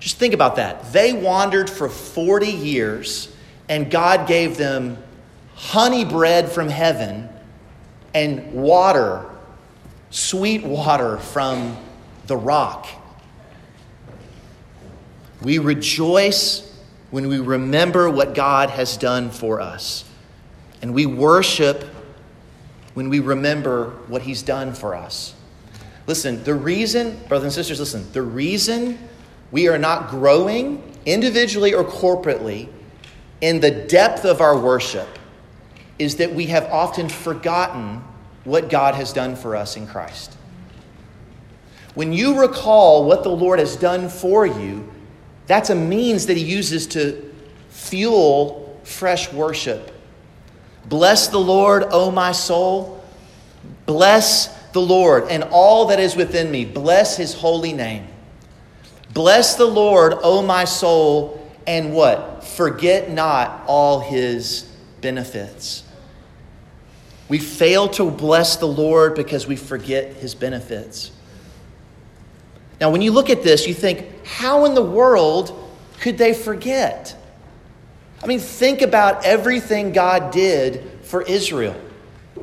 Just 0.00 0.16
think 0.16 0.34
about 0.34 0.56
that. 0.56 0.92
They 0.92 1.12
wandered 1.12 1.70
for 1.70 1.88
40 1.88 2.48
years 2.48 3.32
and 3.68 3.90
God 3.90 4.26
gave 4.26 4.56
them 4.56 4.98
honey 5.54 6.04
bread 6.04 6.50
from 6.50 6.68
heaven 6.68 7.28
and 8.18 8.52
water, 8.52 9.24
sweet 10.10 10.64
water 10.64 11.18
from 11.18 11.76
the 12.26 12.36
rock. 12.36 12.88
We 15.40 15.58
rejoice 15.58 16.76
when 17.12 17.28
we 17.28 17.38
remember 17.38 18.10
what 18.10 18.34
God 18.34 18.70
has 18.70 18.96
done 18.96 19.30
for 19.30 19.60
us. 19.60 20.04
And 20.82 20.92
we 20.94 21.06
worship 21.06 21.84
when 22.94 23.08
we 23.08 23.20
remember 23.20 23.90
what 24.08 24.22
He's 24.22 24.42
done 24.42 24.74
for 24.74 24.96
us. 24.96 25.34
Listen, 26.08 26.42
the 26.42 26.54
reason, 26.54 27.20
brothers 27.28 27.44
and 27.44 27.52
sisters, 27.52 27.78
listen, 27.78 28.04
the 28.12 28.22
reason 28.22 28.98
we 29.52 29.68
are 29.68 29.78
not 29.78 30.10
growing 30.10 30.82
individually 31.06 31.72
or 31.72 31.84
corporately 31.84 32.68
in 33.40 33.60
the 33.60 33.70
depth 33.70 34.24
of 34.24 34.40
our 34.40 34.58
worship 34.58 35.06
is 35.98 36.16
that 36.16 36.34
we 36.34 36.46
have 36.46 36.64
often 36.66 37.08
forgotten 37.08 38.02
what 38.44 38.70
God 38.70 38.94
has 38.94 39.12
done 39.12 39.36
for 39.36 39.56
us 39.56 39.76
in 39.76 39.86
Christ. 39.86 40.36
When 41.94 42.12
you 42.12 42.40
recall 42.40 43.04
what 43.04 43.22
the 43.22 43.30
Lord 43.30 43.58
has 43.58 43.76
done 43.76 44.08
for 44.08 44.46
you, 44.46 44.88
that's 45.46 45.70
a 45.70 45.74
means 45.74 46.26
that 46.26 46.36
He 46.36 46.44
uses 46.44 46.86
to 46.88 47.34
fuel 47.70 48.80
fresh 48.84 49.32
worship. 49.32 49.92
Bless 50.86 51.28
the 51.28 51.38
Lord, 51.38 51.84
O 51.90 52.10
my 52.10 52.32
soul. 52.32 53.04
Bless 53.86 54.56
the 54.72 54.80
Lord 54.80 55.24
and 55.30 55.44
all 55.50 55.86
that 55.86 55.98
is 55.98 56.14
within 56.14 56.50
me. 56.50 56.64
Bless 56.64 57.16
His 57.16 57.34
holy 57.34 57.72
name. 57.72 58.06
Bless 59.12 59.56
the 59.56 59.66
Lord, 59.66 60.14
O 60.22 60.42
my 60.42 60.64
soul, 60.64 61.50
and 61.66 61.92
what? 61.92 62.44
Forget 62.44 63.10
not 63.10 63.64
all 63.66 64.00
His 64.00 64.70
benefits. 65.00 65.82
We 67.28 67.38
fail 67.38 67.88
to 67.90 68.10
bless 68.10 68.56
the 68.56 68.66
Lord 68.66 69.14
because 69.14 69.46
we 69.46 69.56
forget 69.56 70.14
His 70.14 70.34
benefits. 70.34 71.12
Now, 72.80 72.90
when 72.90 73.02
you 73.02 73.12
look 73.12 73.28
at 73.28 73.42
this, 73.42 73.66
you 73.66 73.74
think, 73.74 74.24
how 74.24 74.64
in 74.64 74.74
the 74.74 74.82
world 74.82 75.70
could 76.00 76.16
they 76.16 76.32
forget? 76.32 77.16
I 78.22 78.26
mean, 78.26 78.38
think 78.38 78.82
about 78.82 79.24
everything 79.24 79.92
God 79.92 80.32
did 80.32 80.88
for 81.02 81.22
Israel. 81.22 81.76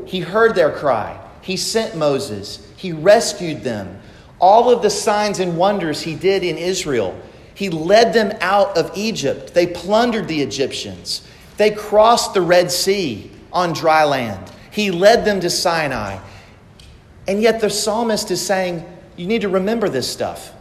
He 0.05 0.19
heard 0.19 0.55
their 0.55 0.71
cry, 0.71 1.19
He 1.41 1.57
sent 1.57 1.95
Moses, 1.95 2.67
He 2.75 2.91
rescued 2.91 3.63
them. 3.63 4.01
All 4.39 4.69
of 4.69 4.81
the 4.81 4.89
signs 4.89 5.39
and 5.39 5.57
wonders 5.57 6.01
He 6.01 6.13
did 6.13 6.43
in 6.43 6.57
Israel. 6.57 7.19
He 7.55 7.69
led 7.69 8.11
them 8.11 8.37
out 8.41 8.77
of 8.77 8.91
Egypt. 8.97 9.53
They 9.53 9.65
plundered 9.65 10.27
the 10.27 10.41
Egyptians. 10.41 11.25
They 11.55 11.71
crossed 11.71 12.33
the 12.33 12.41
Red 12.41 12.69
Sea 12.69 13.31
on 13.53 13.71
dry 13.71 14.03
land. 14.03 14.51
He 14.75 14.91
led 14.91 15.23
them 15.23 15.39
to 15.39 15.49
Sinai. 15.49 16.19
And 17.29 17.41
yet 17.41 17.61
the 17.61 17.69
psalmist 17.69 18.29
is 18.29 18.45
saying, 18.45 18.83
you 19.15 19.25
need 19.25 19.39
to 19.43 19.47
remember 19.47 19.87
this 19.87 20.05
stuff. 20.05 20.53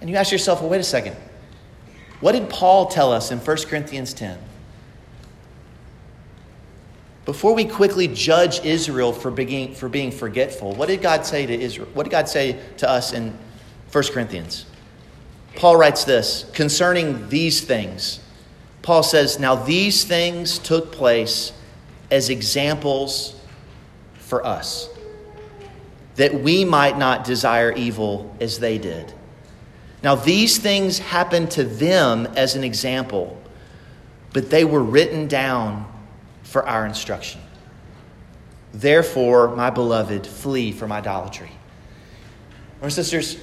And 0.00 0.10
you 0.10 0.16
ask 0.16 0.32
yourself, 0.32 0.60
well, 0.60 0.68
wait 0.68 0.80
a 0.80 0.84
second. 0.84 1.14
What 2.18 2.32
did 2.32 2.50
Paul 2.50 2.86
tell 2.86 3.12
us 3.12 3.30
in 3.30 3.38
1 3.38 3.56
Corinthians 3.68 4.12
10? 4.14 4.36
Before 7.24 7.54
we 7.54 7.64
quickly 7.64 8.08
judge 8.08 8.64
Israel 8.64 9.12
for 9.12 9.30
being, 9.30 9.76
for 9.76 9.88
being 9.88 10.10
forgetful, 10.10 10.74
what 10.74 10.88
did 10.88 11.02
God 11.02 11.24
say 11.24 11.46
to 11.46 11.54
Israel? 11.54 11.86
What 11.94 12.02
did 12.02 12.10
God 12.10 12.28
say 12.28 12.58
to 12.78 12.90
us 12.90 13.12
in 13.12 13.32
1 13.92 14.04
Corinthians? 14.12 14.66
Paul 15.54 15.76
writes 15.76 16.02
this 16.02 16.50
concerning 16.52 17.28
these 17.28 17.60
things. 17.60 18.18
Paul 18.82 19.02
says, 19.02 19.38
Now 19.38 19.54
these 19.54 20.04
things 20.04 20.58
took 20.58 20.92
place 20.92 21.52
as 22.10 22.28
examples 22.28 23.40
for 24.14 24.44
us, 24.44 24.88
that 26.16 26.34
we 26.34 26.64
might 26.64 26.98
not 26.98 27.24
desire 27.24 27.72
evil 27.72 28.36
as 28.40 28.58
they 28.58 28.78
did. 28.78 29.12
Now, 30.02 30.16
these 30.16 30.58
things 30.58 30.98
happened 30.98 31.52
to 31.52 31.62
them 31.62 32.26
as 32.34 32.56
an 32.56 32.64
example, 32.64 33.40
but 34.32 34.50
they 34.50 34.64
were 34.64 34.82
written 34.82 35.28
down 35.28 35.86
for 36.42 36.66
our 36.66 36.84
instruction. 36.84 37.40
Therefore, 38.72 39.54
my 39.54 39.70
beloved, 39.70 40.26
flee 40.26 40.72
from 40.72 40.90
idolatry. 40.90 41.52
Our 42.82 42.90
sisters, 42.90 43.38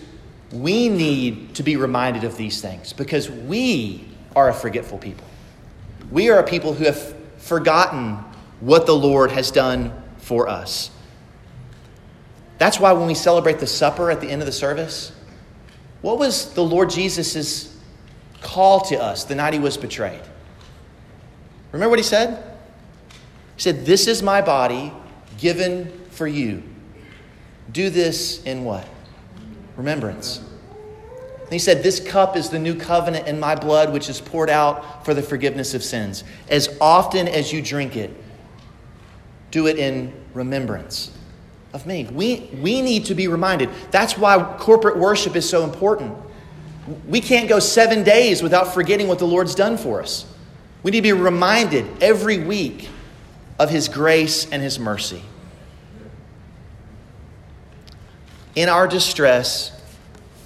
we 0.51 0.89
need 0.89 1.55
to 1.55 1.63
be 1.63 1.77
reminded 1.77 2.25
of 2.25 2.35
these 2.35 2.61
things 2.61 2.91
because 2.91 3.29
we 3.29 4.05
are 4.35 4.49
a 4.49 4.53
forgetful 4.53 4.97
people. 4.97 5.28
We 6.11 6.29
are 6.29 6.39
a 6.39 6.43
people 6.43 6.73
who 6.73 6.85
have 6.85 7.15
forgotten 7.37 8.17
what 8.59 8.85
the 8.85 8.95
Lord 8.95 9.31
has 9.31 9.51
done 9.51 9.93
for 10.17 10.47
us. 10.47 10.91
That's 12.57 12.79
why 12.79 12.91
when 12.91 13.07
we 13.07 13.13
celebrate 13.13 13.59
the 13.59 13.67
supper 13.67 14.11
at 14.11 14.19
the 14.19 14.29
end 14.29 14.41
of 14.41 14.45
the 14.45 14.51
service, 14.51 15.13
what 16.01 16.19
was 16.19 16.53
the 16.53 16.63
Lord 16.63 16.89
Jesus' 16.89 17.77
call 18.41 18.81
to 18.81 19.01
us 19.01 19.23
the 19.23 19.35
night 19.35 19.53
he 19.53 19.59
was 19.59 19.77
betrayed? 19.77 20.21
Remember 21.71 21.89
what 21.89 21.99
he 21.99 22.03
said? 22.03 22.43
He 23.55 23.61
said, 23.61 23.85
This 23.85 24.07
is 24.07 24.23
my 24.23 24.41
body 24.41 24.93
given 25.37 25.91
for 26.09 26.27
you. 26.27 26.63
Do 27.71 27.89
this 27.89 28.43
in 28.43 28.63
what? 28.63 28.87
Remembrance. 29.77 30.41
And 31.49 31.53
he 31.55 31.57
said, 31.57 31.81
This 31.81 31.99
cup 31.99 32.37
is 32.37 32.51
the 32.51 32.59
new 32.59 32.75
covenant 32.75 33.27
in 33.27 33.39
my 33.39 33.55
blood, 33.55 33.91
which 33.91 34.07
is 34.07 34.21
poured 34.21 34.51
out 34.51 35.03
for 35.03 35.15
the 35.15 35.23
forgiveness 35.23 35.73
of 35.73 35.83
sins. 35.83 36.23
As 36.47 36.77
often 36.79 37.27
as 37.27 37.51
you 37.51 37.59
drink 37.59 37.95
it, 37.95 38.15
do 39.49 39.65
it 39.65 39.79
in 39.79 40.13
remembrance 40.35 41.09
of 41.73 41.87
me. 41.87 42.07
We, 42.11 42.51
we 42.61 42.83
need 42.83 43.05
to 43.05 43.15
be 43.15 43.27
reminded. 43.27 43.71
That's 43.89 44.15
why 44.15 44.57
corporate 44.59 44.95
worship 44.97 45.35
is 45.35 45.49
so 45.49 45.63
important. 45.63 46.15
We 47.07 47.19
can't 47.19 47.49
go 47.49 47.57
seven 47.57 48.03
days 48.03 48.43
without 48.43 48.71
forgetting 48.71 49.07
what 49.07 49.17
the 49.17 49.25
Lord's 49.25 49.55
done 49.55 49.75
for 49.75 50.03
us. 50.03 50.31
We 50.83 50.91
need 50.91 50.99
to 50.99 51.01
be 51.01 51.13
reminded 51.13 52.03
every 52.03 52.37
week 52.37 52.89
of 53.57 53.71
His 53.71 53.89
grace 53.89 54.47
and 54.51 54.61
His 54.61 54.77
mercy. 54.77 55.23
In 58.55 58.69
our 58.69 58.87
distress, 58.87 59.78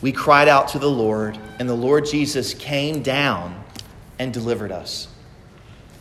we 0.04 0.12
cried 0.12 0.50
out 0.50 0.68
to 0.68 0.80
the 0.80 0.90
Lord, 0.90 1.40
and 1.60 1.70
the 1.70 1.74
Lord 1.74 2.06
Jesus 2.06 2.54
came 2.54 3.02
down 3.02 3.64
and 4.20 4.34
delivered 4.34 4.70
us. 4.70 5.08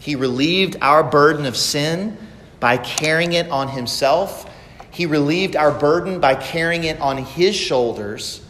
He 0.01 0.17
relieved 0.17 0.77
our 0.81 1.05
burden 1.05 1.47
of 1.47 1.57
sin 1.57 2.19
by 2.59 2.79
carrying 2.79 3.35
it 3.35 3.49
on 3.49 3.69
himself. 3.69 4.53
He 4.91 5.07
relieved 5.07 5.55
our 5.55 5.71
burden 5.71 6.19
by 6.19 6.35
carrying 6.35 6.83
it 6.83 7.01
on 7.01 7.19
his 7.19 7.55
shoulders 7.55 8.45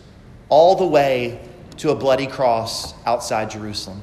all 0.48 0.74
the 0.74 0.86
way 0.86 1.46
to 1.76 1.90
a 1.90 1.94
bloody 1.94 2.26
cross 2.26 2.94
outside 3.04 3.50
Jerusalem. 3.50 4.00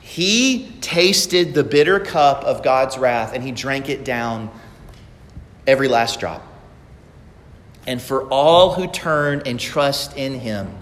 He 0.00 0.72
tasted 0.80 1.54
the 1.54 1.62
bitter 1.62 2.00
cup 2.00 2.42
of 2.42 2.64
God's 2.64 2.98
wrath 2.98 3.32
and 3.32 3.44
he 3.44 3.52
drank 3.52 3.88
it 3.88 4.04
down 4.04 4.50
every 5.68 5.86
last 5.86 6.18
drop. 6.18 6.49
And 7.90 8.00
for 8.00 8.28
all 8.28 8.72
who 8.74 8.86
turn 8.86 9.42
and 9.46 9.58
trust 9.58 10.16
in 10.16 10.38
him, 10.38 10.72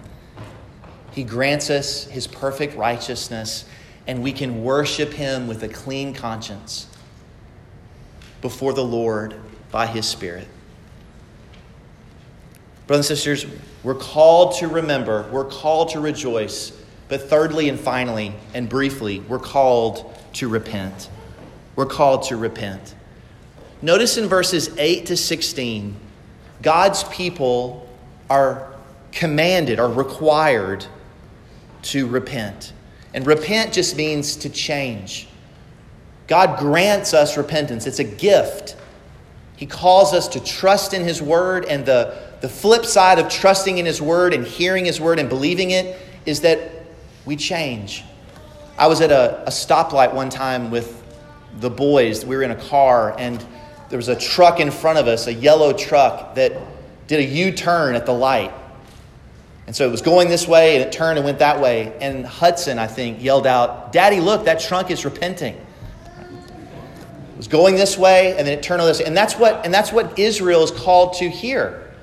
he 1.09 1.23
grants 1.23 1.71
us 1.71 2.03
his 2.03 2.27
perfect 2.27 2.77
righteousness 2.77 3.65
and 4.05 4.21
we 4.21 4.31
can 4.31 4.63
worship 4.63 5.11
him 5.11 5.47
with 5.47 5.63
a 5.63 5.69
clean 5.69 6.13
conscience 6.13 6.85
before 8.43 8.73
the 8.73 8.83
Lord 8.83 9.33
by 9.71 9.87
His 9.87 10.05
Spirit. 10.05 10.47
Brothers 12.85 13.09
and 13.09 13.17
sisters, 13.17 13.51
we're 13.81 13.95
called 13.95 14.57
to 14.59 14.67
remember, 14.67 15.27
we're 15.31 15.45
called 15.45 15.89
to 15.89 15.99
rejoice, 15.99 16.71
but 17.07 17.23
thirdly 17.23 17.69
and 17.69 17.79
finally 17.79 18.35
and 18.53 18.69
briefly, 18.69 19.21
we're 19.21 19.39
called 19.39 20.15
to 20.33 20.47
repent. 20.47 21.09
We're 21.75 21.87
called 21.87 22.21
to 22.25 22.37
repent. 22.37 22.93
Notice 23.81 24.19
in 24.19 24.27
verses 24.27 24.77
8 24.77 25.07
to 25.07 25.17
16, 25.17 25.95
God's 26.61 27.03
people 27.05 27.87
are 28.29 28.73
commanded, 29.11 29.79
are 29.79 29.91
required 29.91 30.85
to 31.83 32.07
repent. 32.07 32.73
And 33.13 33.25
repent 33.25 33.73
just 33.73 33.95
means 33.95 34.35
to 34.37 34.49
change. 34.49 35.27
God 36.27 36.59
grants 36.59 37.13
us 37.13 37.37
repentance, 37.37 37.87
it's 37.87 37.99
a 37.99 38.03
gift. 38.03 38.75
He 39.55 39.65
calls 39.65 40.13
us 40.13 40.27
to 40.29 40.39
trust 40.39 40.93
in 40.93 41.03
His 41.03 41.21
Word, 41.21 41.65
and 41.65 41.85
the, 41.85 42.17
the 42.41 42.47
flip 42.47 42.85
side 42.85 43.19
of 43.19 43.27
trusting 43.29 43.77
in 43.77 43.85
His 43.85 44.01
Word 44.01 44.33
and 44.33 44.45
hearing 44.45 44.85
His 44.85 45.01
Word 45.01 45.19
and 45.19 45.27
believing 45.27 45.71
it 45.71 45.97
is 46.25 46.41
that 46.41 46.85
we 47.25 47.35
change. 47.35 48.03
I 48.77 48.87
was 48.87 49.01
at 49.01 49.11
a, 49.11 49.43
a 49.43 49.49
stoplight 49.49 50.13
one 50.13 50.29
time 50.29 50.71
with 50.71 51.03
the 51.59 51.69
boys. 51.69 52.25
We 52.25 52.37
were 52.37 52.43
in 52.43 52.51
a 52.51 52.55
car, 52.55 53.15
and 53.19 53.43
there 53.89 53.97
was 53.97 54.07
a 54.07 54.15
truck 54.15 54.59
in 54.59 54.71
front 54.71 54.99
of 54.99 55.07
us, 55.07 55.27
a 55.27 55.33
yellow 55.33 55.73
truck, 55.73 56.35
that 56.35 56.53
did 57.07 57.19
a 57.19 57.23
U 57.23 57.51
turn 57.51 57.95
at 57.95 58.05
the 58.05 58.13
light. 58.13 58.53
And 59.65 59.75
so 59.75 59.87
it 59.87 59.91
was 59.91 60.01
going 60.01 60.29
this 60.29 60.47
way 60.47 60.75
and 60.75 60.85
it 60.85 60.91
turned 60.91 61.17
and 61.17 61.25
went 61.25 61.39
that 61.39 61.59
way. 61.59 61.95
And 62.01 62.25
Hudson, 62.25 62.79
I 62.79 62.87
think, 62.87 63.21
yelled 63.21 63.45
out, 63.45 63.91
Daddy, 63.91 64.19
look, 64.19 64.45
that 64.45 64.59
trunk 64.59 64.89
is 64.89 65.05
repenting. 65.05 65.55
It 65.55 67.37
was 67.37 67.47
going 67.47 67.75
this 67.75 67.97
way 67.97 68.37
and 68.37 68.47
then 68.47 68.57
it 68.57 68.63
turned 68.63 68.81
on 68.81 68.87
this. 68.87 68.99
And 68.99 69.15
that's 69.15 69.35
what, 69.35 69.65
and 69.65 69.73
that's 69.73 69.91
what 69.91 70.17
Israel 70.17 70.63
is 70.63 70.71
called 70.71 71.13
to 71.15 71.29
hear. 71.29 71.93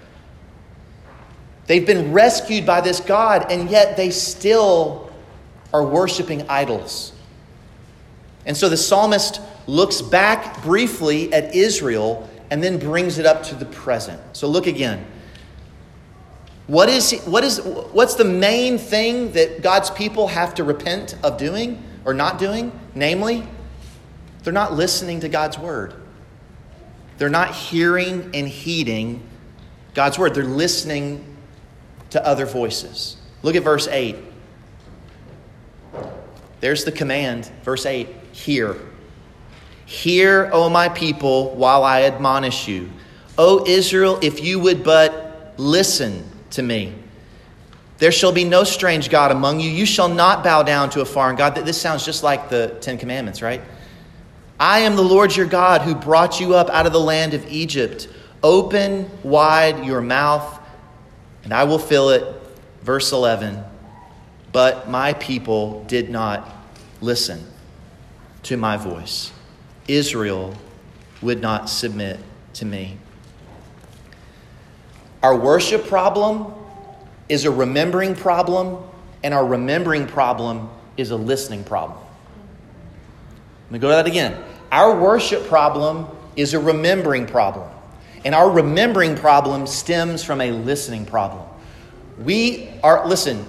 They've 1.67 1.87
been 1.87 2.13
rescued 2.13 2.65
by 2.65 2.81
this 2.81 3.01
God, 3.01 3.51
and 3.51 3.69
yet 3.69 3.97
they 3.97 4.11
still 4.11 5.13
are 5.75 5.85
worshiping 5.85 6.49
idols. 6.49 7.13
And 8.45 8.57
so 8.57 8.69
the 8.69 8.77
psalmist 8.77 9.41
looks 9.67 10.01
back 10.01 10.63
briefly 10.63 11.33
at 11.33 11.55
Israel 11.55 12.29
and 12.51 12.63
then 12.63 12.79
brings 12.79 13.19
it 13.19 13.27
up 13.27 13.43
to 13.45 13.55
the 13.55 13.67
present. 13.67 14.21
So 14.37 14.49
look 14.49 14.67
again. 14.67 15.05
What 16.67 16.89
is, 16.89 17.23
what 17.25 17.45
is, 17.45 17.61
what's 17.61 18.15
the 18.15 18.25
main 18.25 18.79
thing 18.79 19.33
that 19.33 19.63
God's 19.63 19.91
people 19.91 20.29
have 20.29 20.55
to 20.57 20.65
repent 20.65 21.17
of 21.23 21.39
doing 21.39 21.83
or 22.05 22.13
not 22.13 22.39
doing? 22.39 22.73
Namely, 22.95 23.47
they're 24.43 24.53
not 24.53 24.73
listening 24.73 25.21
to 25.21 25.29
God's 25.29 25.59
word. 25.59 25.95
They're 27.19 27.29
not 27.29 27.55
hearing 27.55 28.31
and 28.35 28.49
heeding 28.49 29.27
God's 29.95 30.19
word. 30.19 30.35
They're 30.35 30.45
listening 30.45 31.37
to 32.11 32.25
other 32.25 32.47
voices. 32.47 33.17
Look 33.43 33.57
at 33.57 33.63
verse 33.63 33.89
8. 33.89 34.17
There's 36.61 36.85
the 36.85 36.93
command, 36.93 37.51
verse 37.63 37.87
8 37.87 38.09
Hear. 38.33 38.77
Hear, 39.87 40.51
O 40.53 40.69
my 40.69 40.89
people, 40.89 41.55
while 41.55 41.85
I 41.85 42.03
admonish 42.03 42.69
you. 42.69 42.91
O 43.39 43.65
Israel, 43.67 44.19
if 44.21 44.43
you 44.43 44.59
would 44.61 44.85
but 44.85 45.55
listen 45.57 46.29
to 46.51 46.63
me. 46.63 46.95
There 47.99 48.13
shall 48.13 48.33
be 48.33 48.45
no 48.45 48.65
strange 48.65 49.09
God 49.09 49.31
among 49.31 49.61
you. 49.61 49.71
You 49.71 49.87
shall 49.87 50.09
not 50.09 50.45
bow 50.45 50.63
down 50.63 50.91
to 50.91 51.01
a 51.01 51.05
foreign 51.05 51.37
God. 51.37 51.55
This 51.55 51.81
sounds 51.81 52.05
just 52.05 52.23
like 52.23 52.51
the 52.51 52.77
Ten 52.81 52.99
Commandments, 52.99 53.41
right? 53.41 53.63
I 54.61 54.81
am 54.81 54.97
the 54.97 55.03
Lord 55.03 55.35
your 55.35 55.47
God 55.47 55.83
who 55.83 55.95
brought 55.95 56.41
you 56.41 56.55
up 56.55 56.69
out 56.69 56.87
of 56.87 56.93
the 56.93 57.01
land 57.01 57.33
of 57.33 57.47
Egypt. 57.51 58.09
Open 58.43 59.09
wide 59.23 59.85
your 59.85 60.01
mouth, 60.01 60.61
and 61.45 61.55
I 61.55 61.65
will 61.65 61.79
fill 61.79 62.11
it. 62.11 62.35
Verse 62.83 63.13
11. 63.13 63.63
But 64.53 64.89
my 64.89 65.13
people 65.15 65.85
did 65.85 66.11
not 66.11 66.49
listen 67.01 67.45
to 68.45 68.57
my 68.57 68.77
voice. 68.77 69.33
Israel 69.89 70.55
would 71.23 71.41
not 71.41 71.69
submit 71.69 72.19
to 72.55 72.65
me. 72.65 72.99
Our 75.23 75.37
worship 75.37 75.87
problem 75.87 76.53
is 77.29 77.45
a 77.45 77.51
remembering 77.51 78.15
problem, 78.15 78.83
and 79.23 79.35
our 79.35 79.45
remembering 79.45 80.07
problem 80.07 80.69
is 80.97 81.11
a 81.11 81.17
listening 81.17 81.65
problem. 81.65 81.99
Let 83.65 83.73
me 83.73 83.79
go 83.79 83.89
to 83.89 83.95
that 83.97 84.07
again. 84.07 84.43
Our 84.71 84.99
worship 84.99 85.47
problem 85.47 86.07
is 86.37 86.55
a 86.55 86.61
remembering 86.61 87.27
problem, 87.27 87.69
and 88.25 88.35
our 88.35 88.51
remembering 88.51 89.17
problem 89.17 89.67
stems 89.67 90.23
from 90.23 90.41
a 90.41 90.53
listening 90.53 91.05
problem. 91.07 91.45
We 92.19 92.71
are, 92.83 93.07
listen, 93.07 93.45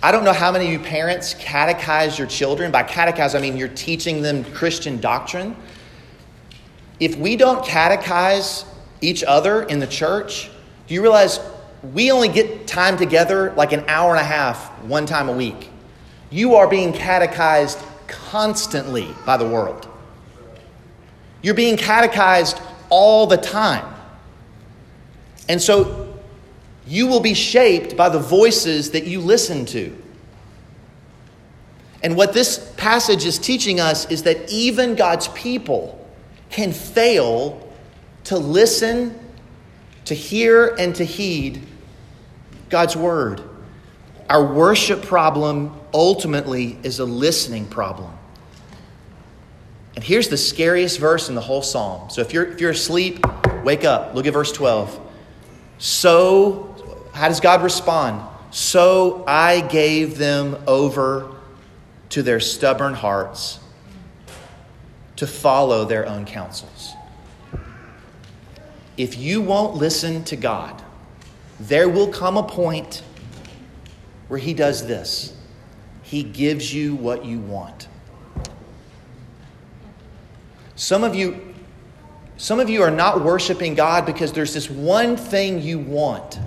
I 0.00 0.12
don't 0.12 0.22
know 0.22 0.32
how 0.32 0.52
many 0.52 0.66
of 0.66 0.72
you 0.72 0.78
parents 0.78 1.34
catechize 1.34 2.18
your 2.18 2.28
children. 2.28 2.70
By 2.70 2.84
catechize, 2.84 3.36
I 3.36 3.40
mean 3.40 3.56
you're 3.56 3.66
teaching 3.66 4.22
them 4.22 4.44
Christian 4.44 5.00
doctrine. 5.00 5.56
If 7.00 7.16
we 7.16 7.34
don't 7.34 7.64
catechize 7.64 8.64
each 9.00 9.24
other 9.24 9.62
in 9.62 9.80
the 9.80 9.86
church, 9.88 10.50
do 10.86 10.94
you 10.94 11.02
realize 11.02 11.40
we 11.92 12.12
only 12.12 12.28
get 12.28 12.68
time 12.68 12.96
together 12.96 13.52
like 13.54 13.72
an 13.72 13.84
hour 13.88 14.12
and 14.12 14.20
a 14.20 14.24
half 14.24 14.68
one 14.84 15.04
time 15.04 15.28
a 15.28 15.32
week? 15.32 15.68
You 16.30 16.54
are 16.54 16.68
being 16.68 16.92
catechized 16.92 17.78
constantly 18.06 19.08
by 19.26 19.36
the 19.36 19.48
world. 19.48 19.88
You're 21.42 21.54
being 21.54 21.76
catechized 21.76 22.60
all 22.88 23.26
the 23.26 23.36
time. 23.36 23.94
And 25.48 25.60
so 25.60 26.07
you 26.88 27.06
will 27.06 27.20
be 27.20 27.34
shaped 27.34 27.96
by 27.96 28.08
the 28.08 28.18
voices 28.18 28.92
that 28.92 29.04
you 29.06 29.20
listen 29.20 29.66
to. 29.66 29.94
And 32.02 32.16
what 32.16 32.32
this 32.32 32.58
passage 32.76 33.26
is 33.26 33.38
teaching 33.38 33.78
us 33.78 34.10
is 34.10 34.22
that 34.22 34.50
even 34.50 34.94
God's 34.94 35.28
people 35.28 36.08
can 36.48 36.72
fail 36.72 37.72
to 38.24 38.38
listen 38.38 39.18
to 40.06 40.14
hear 40.14 40.74
and 40.78 40.94
to 40.94 41.04
heed 41.04 41.60
God's 42.70 42.96
word. 42.96 43.42
Our 44.30 44.54
worship 44.54 45.02
problem 45.02 45.78
ultimately 45.92 46.78
is 46.82 47.00
a 47.00 47.04
listening 47.04 47.66
problem. 47.66 48.12
And 49.94 50.04
here's 50.04 50.28
the 50.28 50.36
scariest 50.36 50.98
verse 50.98 51.28
in 51.28 51.34
the 51.34 51.40
whole 51.40 51.62
psalm. 51.62 52.08
So 52.08 52.22
if 52.22 52.32
you're, 52.32 52.46
if 52.46 52.60
you're 52.60 52.70
asleep, 52.70 53.24
wake 53.64 53.84
up. 53.84 54.14
Look 54.14 54.26
at 54.26 54.32
verse 54.32 54.52
12. 54.52 55.06
So, 55.78 56.67
how 57.18 57.28
does 57.28 57.40
God 57.40 57.62
respond? 57.62 58.26
So 58.50 59.24
I 59.26 59.60
gave 59.60 60.18
them 60.18 60.56
over 60.66 61.36
to 62.10 62.22
their 62.22 62.40
stubborn 62.40 62.94
hearts 62.94 63.58
to 65.16 65.26
follow 65.26 65.84
their 65.84 66.06
own 66.06 66.24
counsels 66.24 66.94
if 68.98 69.16
you 69.16 69.40
won't 69.40 69.76
listen 69.76 70.24
to 70.24 70.36
God, 70.36 70.82
there 71.60 71.88
will 71.88 72.08
come 72.08 72.36
a 72.36 72.42
point 72.42 73.02
where 74.26 74.40
He 74.40 74.52
does 74.52 74.86
this 74.86 75.34
He 76.02 76.22
gives 76.22 76.74
you 76.74 76.94
what 76.96 77.24
you 77.24 77.38
want. 77.38 77.88
Some 80.76 81.04
of 81.04 81.14
you. 81.14 81.44
Some 82.36 82.60
of 82.60 82.70
you 82.70 82.82
are 82.82 82.90
not 82.90 83.24
worshiping 83.24 83.74
God 83.74 84.06
because 84.06 84.32
there's 84.32 84.54
this 84.54 84.70
one 84.70 85.16
thing 85.16 85.60
you 85.60 85.76
want. 85.76 86.38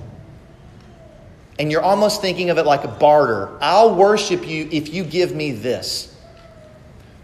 And 1.59 1.71
you're 1.71 1.81
almost 1.81 2.21
thinking 2.21 2.49
of 2.49 2.57
it 2.57 2.65
like 2.65 2.83
a 2.83 2.87
barter. 2.87 3.57
I'll 3.61 3.95
worship 3.95 4.47
you 4.47 4.67
if 4.71 4.93
you 4.93 5.03
give 5.03 5.35
me 5.35 5.51
this. 5.51 6.15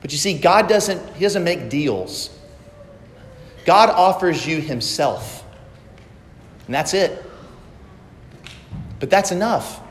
But 0.02 0.12
you 0.12 0.18
see, 0.18 0.38
God 0.38 0.68
doesn't, 0.68 1.16
He 1.16 1.22
doesn't 1.22 1.44
make 1.44 1.70
deals. 1.70 2.30
God 3.66 3.90
offers 3.90 4.46
you 4.46 4.62
Himself. 4.62 5.44
And 6.66 6.76
that's 6.76 6.94
it. 6.94 7.24
But 9.00 9.10
that's 9.10 9.32
enough. 9.32 9.82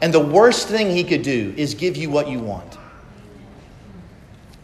And 0.00 0.14
the 0.14 0.20
worst 0.20 0.68
thing 0.68 0.90
He 0.90 1.04
could 1.04 1.22
do 1.22 1.54
is 1.56 1.74
give 1.74 1.96
you 1.96 2.10
what 2.10 2.28
you 2.28 2.38
want. 2.38 2.78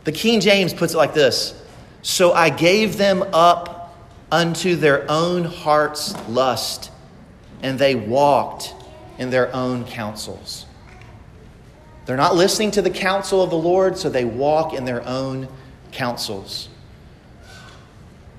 The 0.04 0.12
King 0.12 0.40
James 0.40 0.72
puts 0.72 0.94
it 0.94 0.98
like 0.98 1.14
this 1.14 1.60
So 2.02 2.32
I 2.32 2.50
gave 2.50 2.96
them 2.96 3.24
up 3.32 3.96
unto 4.30 4.76
their 4.76 5.10
own 5.10 5.44
heart's 5.44 6.14
lust, 6.28 6.90
and 7.64 7.78
they 7.78 7.94
walked 7.94 8.74
in 9.16 9.30
their 9.30 9.52
own 9.54 9.86
counsels. 9.86 10.66
They're 12.04 12.18
not 12.18 12.36
listening 12.36 12.72
to 12.72 12.82
the 12.82 12.90
counsel 12.90 13.42
of 13.42 13.48
the 13.48 13.56
Lord, 13.56 13.96
so 13.96 14.10
they 14.10 14.26
walk 14.26 14.74
in 14.74 14.84
their 14.84 15.02
own 15.08 15.48
counsels. 15.90 16.68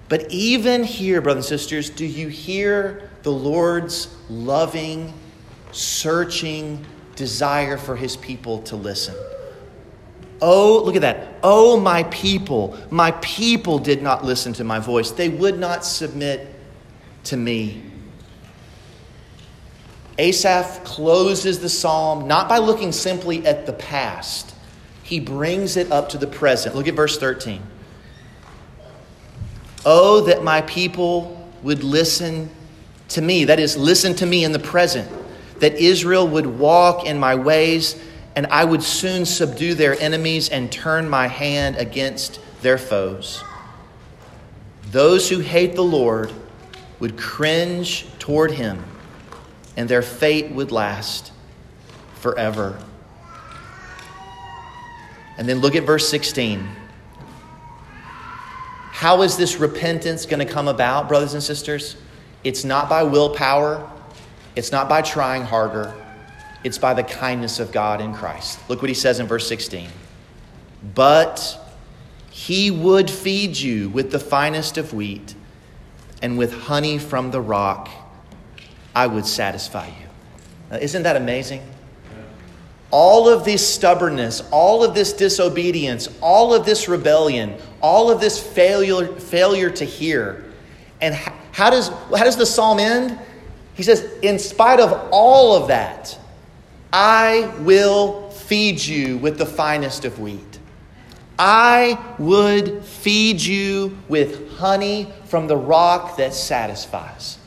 But 0.10 0.30
even 0.30 0.84
here, 0.84 1.22
brothers 1.22 1.50
and 1.52 1.60
sisters, 1.60 1.90
do 1.90 2.06
you 2.06 2.28
hear 2.28 3.10
the 3.24 3.32
Lord's 3.32 4.16
loving, 4.30 5.12
searching 5.72 6.86
desire 7.16 7.78
for 7.78 7.96
his 7.96 8.16
people 8.16 8.62
to 8.64 8.76
listen? 8.76 9.16
Oh, 10.40 10.84
look 10.86 10.96
at 10.96 11.02
that. 11.02 11.40
Oh, 11.42 11.80
my 11.80 12.04
people, 12.04 12.78
my 12.92 13.10
people 13.14 13.80
did 13.80 14.04
not 14.04 14.24
listen 14.24 14.54
to 14.54 14.64
my 14.64 14.78
voice. 14.78 15.10
They 15.10 15.30
would 15.30 15.58
not 15.58 15.84
submit 15.84 16.48
to 17.24 17.38
me. 17.38 17.85
Asaph 20.18 20.84
closes 20.84 21.60
the 21.60 21.70
psalm 21.70 22.28
not 22.28 22.48
by 22.48 22.58
looking 22.58 22.92
simply 22.92 23.46
at 23.46 23.66
the 23.66 23.74
past, 23.74 24.56
he 25.04 25.20
brings 25.20 25.78
it 25.78 25.92
up 25.92 26.10
to 26.10 26.18
the 26.18 26.28
present. 26.28 26.76
Look 26.76 26.88
at 26.88 26.96
verse 26.96 27.18
13. 27.18 27.62
Oh, 29.86 30.22
that 30.22 30.44
my 30.44 30.62
people 30.62 31.50
would 31.62 31.84
listen 31.84 32.50
to 33.10 33.22
me. 33.22 33.46
That 33.46 33.60
is, 33.60 33.78
listen 33.78 34.16
to 34.16 34.26
me 34.26 34.44
in 34.44 34.52
the 34.52 34.60
present. 34.60 35.12
That 35.60 35.76
Israel 35.76 36.28
would 36.28 36.48
walk 36.48 37.06
in 37.06 37.20
my 37.20 37.36
ways, 37.36 38.02
and 38.36 38.48
I 38.48 38.66
would 38.66 38.82
soon 38.82 39.26
subdue 39.26 39.76
their 39.76 40.00
enemies 40.00 40.50
and 40.50 40.72
turn 40.72 41.08
my 41.08 41.28
hand 41.28 41.76
against 41.76 42.40
their 42.62 42.78
foes. 42.78 43.44
Those 44.92 45.30
who 45.30 45.40
hate 45.40 45.76
the 45.76 45.84
Lord 45.84 46.32
would 47.00 47.18
cringe 47.18 48.08
toward 48.18 48.52
him, 48.52 48.84
and 49.78 49.90
their 49.90 50.02
fate 50.02 50.52
would 50.52 50.72
last 50.72 51.32
forever. 52.16 52.80
And 55.38 55.48
then 55.50 55.60
look 55.60 55.76
at 55.76 55.84
verse 55.84 56.08
16. 56.10 56.68
How 58.92 59.22
is 59.22 59.36
this 59.36 59.58
repentance 59.58 60.26
going 60.26 60.46
to 60.46 60.52
come 60.52 60.68
about, 60.68 61.10
brothers 61.10 61.34
and 61.34 61.44
sisters? 61.44 61.98
It's 62.44 62.64
not 62.64 62.88
by 62.88 63.04
willpower, 63.04 63.90
It's 64.56 64.72
not 64.72 64.88
by 64.88 65.02
trying 65.02 65.44
harder, 65.44 65.94
it's 66.64 66.78
by 66.78 66.94
the 66.94 67.04
kindness 67.04 67.60
of 67.60 67.72
God 67.72 68.00
in 68.00 68.14
Christ. 68.14 68.58
Look 68.70 68.82
what 68.82 68.90
he 68.90 68.96
says 68.96 69.20
in 69.20 69.28
verse 69.28 69.48
16. 69.48 69.90
But 70.94 71.60
he 72.30 72.72
would 72.72 73.10
feed 73.10 73.58
you 73.58 73.90
with 73.90 74.12
the 74.12 74.20
finest 74.20 74.78
of 74.78 74.94
wheat, 74.94 75.36
and 76.22 76.38
with 76.38 76.54
honey 76.54 76.98
from 76.98 77.32
the 77.32 77.42
rock, 77.42 77.90
I 78.96 79.08
would 79.08 79.26
satisfy 79.26 79.88
you. 79.88 80.08
Now, 80.72 80.78
isn't 80.78 81.04
that 81.04 81.18
amazing? 81.18 81.62
All 82.92 83.28
of 83.28 83.44
this 83.44 83.68
stubbornness, 83.68 84.42
all 84.52 84.84
of 84.84 84.96
this 84.96 85.12
disobedience, 85.12 86.08
all 86.22 86.54
of 86.54 86.66
this 86.66 86.88
rebellion, 86.88 87.56
all 87.82 88.10
of 88.10 88.22
this 88.22 88.42
failure, 88.42 89.08
failure 89.20 89.70
to 89.70 89.84
hear. 89.84 90.46
And 91.02 91.14
how 91.14 91.70
does, 91.70 91.90
how 91.90 92.24
does 92.24 92.38
the 92.38 92.46
psalm 92.46 92.80
end? 92.80 93.20
He 93.74 93.84
says, 93.84 94.10
In 94.22 94.40
spite 94.40 94.80
of 94.80 95.10
all 95.12 95.62
of 95.62 95.68
that, 95.68 96.18
I 96.94 97.54
will 97.60 98.30
feed 98.30 98.80
you 98.80 99.18
with 99.18 99.38
the 99.38 99.46
finest 99.46 100.06
of 100.06 100.20
wheat. 100.20 100.60
I 101.38 102.02
would 102.18 102.86
feed 102.86 103.42
you 103.42 103.98
with 104.08 104.52
honey 104.54 105.12
from 105.26 105.48
the 105.48 105.58
rock 105.58 106.16
that 106.16 106.34
satisfies. 106.34 107.38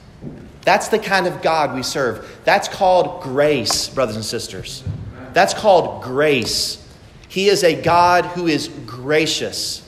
That's 0.68 0.88
the 0.88 0.98
kind 0.98 1.26
of 1.26 1.40
God 1.40 1.74
we 1.74 1.82
serve. 1.82 2.42
That's 2.44 2.68
called 2.68 3.22
grace, 3.22 3.88
brothers 3.88 4.16
and 4.16 4.24
sisters. 4.24 4.84
That's 5.32 5.54
called 5.54 6.02
grace. 6.02 6.86
He 7.26 7.48
is 7.48 7.64
a 7.64 7.80
God 7.80 8.26
who 8.26 8.48
is 8.48 8.68
gracious 8.84 9.82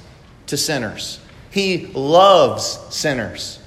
to 0.47 0.57
sinners, 0.57 1.21
He 1.51 1.89
loves 1.89 2.81
sinners. 2.89 3.59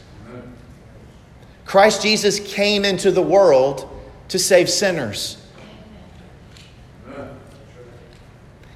Christ 1.65 2.01
Jesus 2.01 2.39
came 2.39 2.83
into 2.83 3.11
the 3.11 3.21
world 3.21 3.87
to 4.29 4.39
save 4.39 4.67
sinners. 4.67 5.37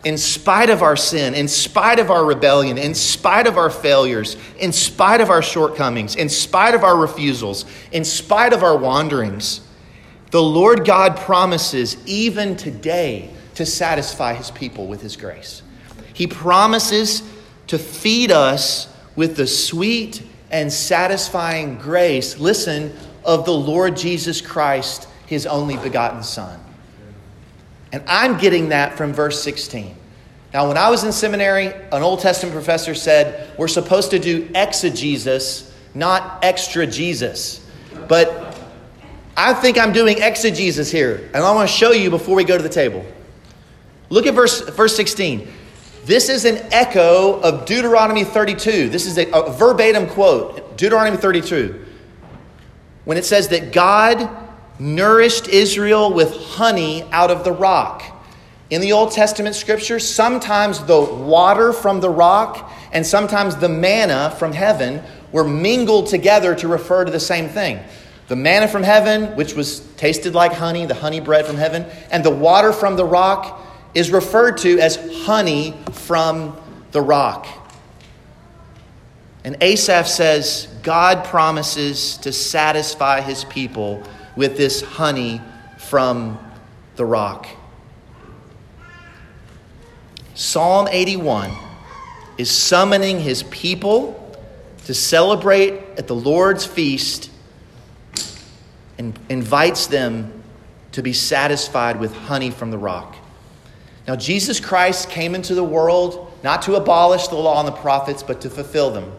In 0.08 0.18
spite 0.18 0.70
of 0.70 0.82
our 0.82 0.96
sin, 0.96 1.34
in 1.34 1.50
spite 1.50 2.00
of 2.00 2.10
our 2.10 2.24
rebellion, 2.24 2.78
in 2.78 2.96
spite 2.96 3.46
of 3.46 3.58
our 3.58 3.70
failures, 3.70 4.38
in 4.58 4.72
spite 4.72 5.20
of 5.20 5.30
our 5.30 5.42
shortcomings, 5.42 6.16
in 6.16 6.30
spite 6.30 6.74
of 6.74 6.82
our 6.86 6.96
refusals, 6.96 7.66
in 7.92 8.06
spite 8.06 8.54
of 8.54 8.64
our 8.64 8.78
wanderings, 8.78 9.60
the 10.32 10.42
Lord 10.42 10.86
God 10.86 11.18
promises 11.18 11.98
even 12.06 12.56
today 12.56 13.30
to 13.56 13.66
satisfy 13.66 14.34
his 14.34 14.50
people 14.50 14.88
with 14.88 15.02
his 15.02 15.18
grace. 15.18 15.62
He 16.14 16.26
promises 16.26 17.22
to 17.68 17.78
feed 17.78 18.32
us 18.32 18.88
with 19.18 19.36
the 19.36 19.46
sweet 19.46 20.24
and 20.52 20.72
satisfying 20.72 21.80
grace, 21.80 22.40
listen, 22.40 22.96
of 23.26 23.44
the 23.44 23.54
Lord 23.54 23.98
Jesus 23.98 24.40
Christ, 24.40 25.06
his 25.26 25.46
only 25.46 25.76
begotten 25.76 26.24
Son. 26.24 26.62
And 27.92 28.06
I'm 28.08 28.38
getting 28.38 28.70
that 28.70 28.98
from 28.98 29.12
verse 29.12 29.44
16. 29.44 29.97
Now, 30.58 30.68
when 30.68 30.78
I 30.78 30.90
was 30.90 31.04
in 31.04 31.12
seminary, 31.12 31.68
an 31.68 32.02
Old 32.02 32.20
Testament 32.20 32.52
professor 32.56 32.96
said 32.96 33.56
we're 33.60 33.68
supposed 33.68 34.10
to 34.10 34.18
do 34.18 34.50
exegesis, 34.56 35.72
not 35.94 36.44
extra 36.44 36.88
Jesus. 36.88 37.64
But 38.08 38.60
I 39.38 39.54
think 39.54 39.78
I'm 39.78 39.94
doing 39.94 40.18
exegesis 40.20 40.90
here, 40.90 41.30
and 41.36 41.44
I 41.44 41.54
want 41.54 41.70
to 41.70 41.76
show 41.76 41.92
you 41.92 42.10
before 42.10 42.36
we 42.36 42.44
go 42.44 42.58
to 42.58 42.64
the 42.64 42.70
table. 42.70 43.06
Look 44.10 44.26
at 44.26 44.34
verse, 44.34 44.68
verse 44.70 44.96
16. 44.96 45.48
This 46.06 46.28
is 46.28 46.44
an 46.44 46.58
echo 46.74 47.40
of 47.42 47.68
Deuteronomy 47.68 48.24
32. 48.24 48.90
This 48.90 49.06
is 49.06 49.20
a, 49.20 49.30
a 49.30 49.52
verbatim 49.52 50.08
quote, 50.08 50.76
Deuteronomy 50.76 51.18
32, 51.18 51.86
when 53.06 53.16
it 53.16 53.26
says 53.26 53.50
that 53.50 53.72
God 53.72 54.28
nourished 54.80 55.50
Israel 55.50 56.12
with 56.12 56.36
honey 56.36 57.04
out 57.12 57.30
of 57.30 57.44
the 57.44 57.52
rock. 57.52 58.17
In 58.70 58.82
the 58.82 58.92
Old 58.92 59.12
Testament 59.12 59.56
scripture, 59.56 60.00
sometimes 60.00 60.84
the 60.84 61.00
water 61.00 61.72
from 61.72 62.02
the 62.02 62.10
rock 62.10 62.72
and 62.92 63.06
sometimes 63.06 63.56
the 63.56 63.70
manna 63.70 64.36
from 64.38 64.52
heaven 64.52 65.02
were 65.32 65.44
mingled 65.44 66.08
together 66.08 66.54
to 66.56 66.68
refer 66.68 67.06
to 67.06 67.12
the 67.12 67.20
same 67.20 67.48
thing. 67.48 67.80
The 68.28 68.36
manna 68.36 68.68
from 68.68 68.84
heaven, 68.84 69.36
which 69.38 69.54
was 69.54 69.80
tasted 69.96 70.36
like 70.36 70.52
honey, 70.52 70.86
the 70.86 70.94
honey 70.94 71.22
bread 71.22 71.46
from 71.46 71.56
heaven, 71.56 71.86
and 72.12 72.24
the 72.24 72.32
water 72.32 72.74
from 72.74 72.98
the 72.98 73.06
rock 73.06 73.62
is 73.94 74.12
referred 74.12 74.58
to 74.60 74.80
as 74.80 74.98
honey 75.24 75.74
from 75.94 76.58
the 76.92 77.02
rock. 77.02 77.48
And 79.46 79.56
Asaph 79.62 80.08
says, 80.08 80.68
God 80.84 81.24
promises 81.24 82.18
to 82.18 82.34
satisfy 82.34 83.22
his 83.22 83.46
people 83.46 84.04
with 84.36 84.58
this 84.58 84.82
honey 84.82 85.42
from 85.78 86.38
the 86.98 87.06
rock. 87.06 87.48
Psalm 90.38 90.88
81 90.88 91.52
is 92.38 92.52
summoning 92.52 93.20
his 93.20 93.42
people 93.42 94.38
to 94.86 94.94
celebrate 94.94 95.74
at 95.98 96.06
the 96.06 96.14
Lord's 96.14 96.64
feast 96.64 97.32
and 99.00 99.18
invites 99.30 99.88
them 99.88 100.44
to 100.92 101.02
be 101.02 101.12
satisfied 101.12 102.00
with 102.00 102.14
honey 102.14 102.52
from 102.52 102.70
the 102.70 102.78
rock. 102.78 103.16
Now, 104.08 104.16
Jesus 104.16 104.60
Christ 104.60 105.10
came 105.10 105.34
into 105.34 105.56
the 105.56 105.64
world 105.64 106.32
not 106.44 106.62
to 106.62 106.76
abolish 106.76 107.30
the 107.30 107.36
law 107.36 107.58
and 107.58 107.68
the 107.68 107.72
prophets, 107.72 108.22
but 108.22 108.40
to 108.42 108.50
fulfill 108.52 108.92
them. 108.92 109.12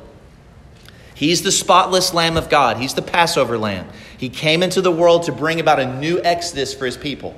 He's 1.16 1.42
the 1.42 1.50
spotless 1.50 2.14
Lamb 2.14 2.36
of 2.36 2.48
God, 2.48 2.76
He's 2.76 2.94
the 2.94 3.02
Passover 3.02 3.58
Lamb. 3.58 3.88
He 4.16 4.28
came 4.28 4.62
into 4.62 4.80
the 4.80 4.92
world 4.92 5.24
to 5.24 5.32
bring 5.32 5.58
about 5.58 5.80
a 5.80 5.98
new 5.98 6.20
exodus 6.22 6.72
for 6.72 6.86
his 6.86 6.96
people. 6.96 7.34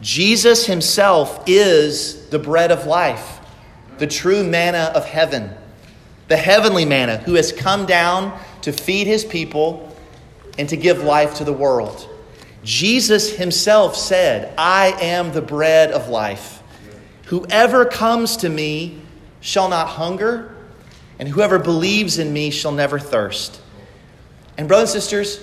Jesus 0.00 0.66
himself 0.66 1.42
is 1.46 2.28
the 2.28 2.38
bread 2.38 2.70
of 2.70 2.86
life, 2.86 3.40
the 3.98 4.06
true 4.06 4.44
manna 4.44 4.92
of 4.94 5.04
heaven, 5.06 5.50
the 6.28 6.36
heavenly 6.36 6.84
manna 6.84 7.18
who 7.18 7.34
has 7.34 7.52
come 7.52 7.86
down 7.86 8.38
to 8.62 8.72
feed 8.72 9.06
his 9.06 9.24
people 9.24 9.96
and 10.58 10.68
to 10.68 10.76
give 10.76 11.02
life 11.02 11.36
to 11.36 11.44
the 11.44 11.52
world. 11.52 12.08
Jesus 12.62 13.36
himself 13.36 13.96
said, 13.96 14.52
I 14.58 14.88
am 15.00 15.32
the 15.32 15.42
bread 15.42 15.92
of 15.92 16.08
life. 16.08 16.62
Whoever 17.26 17.84
comes 17.84 18.38
to 18.38 18.48
me 18.48 19.00
shall 19.40 19.68
not 19.68 19.88
hunger, 19.88 20.54
and 21.18 21.28
whoever 21.28 21.58
believes 21.58 22.18
in 22.18 22.32
me 22.32 22.50
shall 22.50 22.72
never 22.72 22.98
thirst. 22.98 23.60
And, 24.58 24.68
brothers 24.68 24.94
and 24.94 25.02
sisters, 25.02 25.40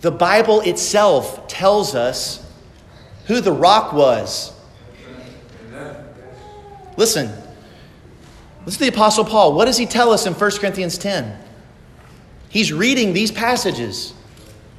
the 0.00 0.10
Bible 0.10 0.60
itself 0.62 1.46
tells 1.48 1.94
us 1.94 2.47
who 3.28 3.40
the 3.40 3.52
rock 3.52 3.92
was. 3.92 4.52
Listen, 6.96 7.30
listen 8.66 8.78
to 8.78 8.90
the 8.90 8.96
Apostle 8.96 9.24
Paul. 9.24 9.54
What 9.54 9.66
does 9.66 9.76
he 9.76 9.86
tell 9.86 10.10
us 10.10 10.26
in 10.26 10.32
1 10.32 10.50
Corinthians 10.58 10.98
10? 10.98 11.38
He's 12.48 12.72
reading 12.72 13.12
these 13.12 13.30
passages. 13.30 14.14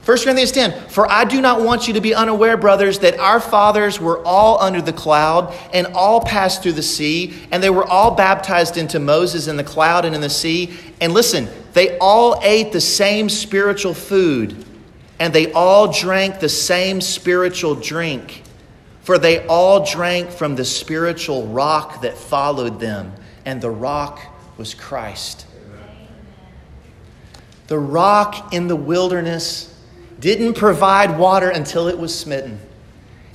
1 0.03 0.17
Corinthians 0.17 0.51
10 0.51 0.89
For 0.89 1.09
I 1.09 1.23
do 1.23 1.39
not 1.39 1.61
want 1.61 1.87
you 1.87 1.93
to 1.93 2.01
be 2.01 2.13
unaware, 2.15 2.57
brothers, 2.57 2.99
that 2.99 3.19
our 3.19 3.39
fathers 3.39 3.99
were 3.99 4.25
all 4.25 4.59
under 4.59 4.81
the 4.81 4.91
cloud 4.91 5.55
and 5.71 5.87
all 5.87 6.19
passed 6.19 6.63
through 6.63 6.73
the 6.73 6.81
sea, 6.81 7.35
and 7.51 7.61
they 7.61 7.69
were 7.69 7.85
all 7.85 8.15
baptized 8.15 8.75
into 8.75 8.99
Moses 8.99 9.47
in 9.47 9.55
the 9.55 9.63
cloud 9.63 10.03
and 10.05 10.15
in 10.15 10.21
the 10.21 10.29
sea. 10.29 10.75
And 10.99 11.13
listen, 11.13 11.47
they 11.73 11.97
all 11.99 12.39
ate 12.43 12.71
the 12.71 12.81
same 12.81 13.29
spiritual 13.29 13.93
food 13.93 14.65
and 15.19 15.33
they 15.33 15.51
all 15.51 15.91
drank 15.91 16.39
the 16.39 16.49
same 16.49 17.01
spiritual 17.01 17.75
drink, 17.75 18.43
for 19.01 19.17
they 19.17 19.45
all 19.47 19.85
drank 19.85 20.31
from 20.31 20.55
the 20.55 20.65
spiritual 20.65 21.47
rock 21.47 22.01
that 22.01 22.17
followed 22.17 22.79
them, 22.79 23.13
and 23.45 23.61
the 23.61 23.69
rock 23.69 24.19
was 24.57 24.73
Christ. 24.73 25.45
The 27.67 27.77
rock 27.77 28.53
in 28.53 28.67
the 28.67 28.75
wilderness 28.75 29.75
didn't 30.19 30.55
provide 30.55 31.19
water 31.19 31.49
until 31.49 31.87
it 31.87 31.97
was 31.97 32.17
smitten. 32.17 32.59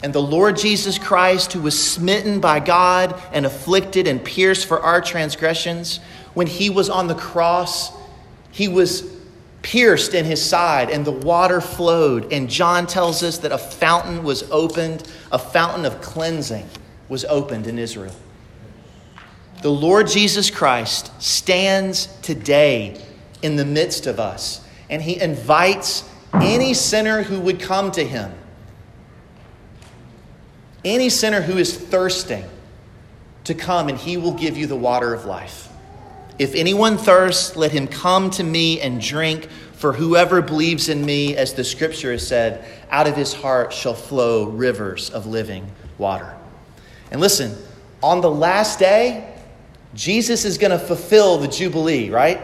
And 0.03 0.13
the 0.13 0.21
Lord 0.21 0.57
Jesus 0.57 0.99
Christ, 0.99 1.53
who 1.53 1.63
was 1.63 1.81
smitten 1.81 2.41
by 2.41 2.61
God 2.61 3.19
and 3.33 3.47
afflicted 3.47 4.07
and 4.07 4.23
pierced 4.23 4.67
for 4.67 4.81
our 4.81 5.01
transgressions, 5.01 5.99
when 6.35 6.47
he 6.47 6.69
was 6.69 6.91
on 6.91 7.07
the 7.07 7.15
cross, 7.15 7.91
he 8.51 8.69
was 8.69 9.03
pierced 9.65 10.13
in 10.15 10.27
his 10.27 10.45
side, 10.45 10.91
and 10.91 11.05
the 11.05 11.11
water 11.11 11.61
flowed. 11.61 12.33
And 12.33 12.49
John 12.49 12.87
tells 12.87 13.23
us 13.25 13.39
that 13.39 13.51
a 13.51 13.59
fountain 13.59 14.23
was 14.23 14.49
opened, 14.51 15.11
a 15.33 15.39
fountain 15.39 15.85
of 15.87 16.01
cleansing 16.01 16.69
was 17.09 17.25
opened 17.25 17.67
in 17.67 17.79
Israel. 17.79 18.15
The 19.63 19.71
Lord 19.71 20.07
Jesus 20.07 20.51
Christ 20.51 21.11
stands 21.21 22.07
today 22.21 23.03
in 23.43 23.57
the 23.57 23.65
midst 23.65 24.07
of 24.07 24.21
us, 24.21 24.63
and 24.91 25.01
he 25.01 25.19
invites 25.19 26.09
any 26.35 26.75
sinner 26.75 27.23
who 27.23 27.41
would 27.41 27.59
come 27.59 27.91
to 27.93 28.05
him, 28.05 28.33
any 30.85 31.09
sinner 31.09 31.41
who 31.41 31.57
is 31.57 31.75
thirsting, 31.75 32.45
to 33.45 33.55
come, 33.55 33.89
and 33.89 33.97
he 33.97 34.19
will 34.19 34.35
give 34.35 34.59
you 34.59 34.67
the 34.67 34.77
water 34.77 35.15
of 35.15 35.25
life. 35.25 35.69
If 36.39 36.55
anyone 36.55 36.99
thirsts, 36.99 37.57
let 37.57 37.73
him 37.73 37.87
come 37.87 38.31
to 38.31 38.43
me 38.43 38.81
and 38.81 39.01
drink. 39.01 39.49
For 39.75 39.93
whoever 39.93 40.41
believes 40.41 40.89
in 40.89 41.05
me, 41.05 41.37
as 41.37 41.55
the 41.55 41.65
scripture 41.65 42.11
has 42.13 42.27
said, 42.27 42.65
out 42.91 43.07
of 43.07 43.17
his 43.17 43.35
heart 43.35 43.73
shall 43.73 43.95
flow 43.95 44.47
rivers 44.47 45.11
of 45.11 45.27
living 45.27 45.67
water. 45.99 46.35
And 47.11 47.21
listen, 47.21 47.57
on 48.03 48.21
the 48.21 48.31
last 48.31 48.79
day, 48.79 49.35
Jesus 49.95 50.45
is 50.45 50.59
going 50.59 50.71
to 50.71 50.79
fulfill 50.79 51.39
the 51.39 51.49
Jubilee, 51.49 52.11
right? 52.11 52.41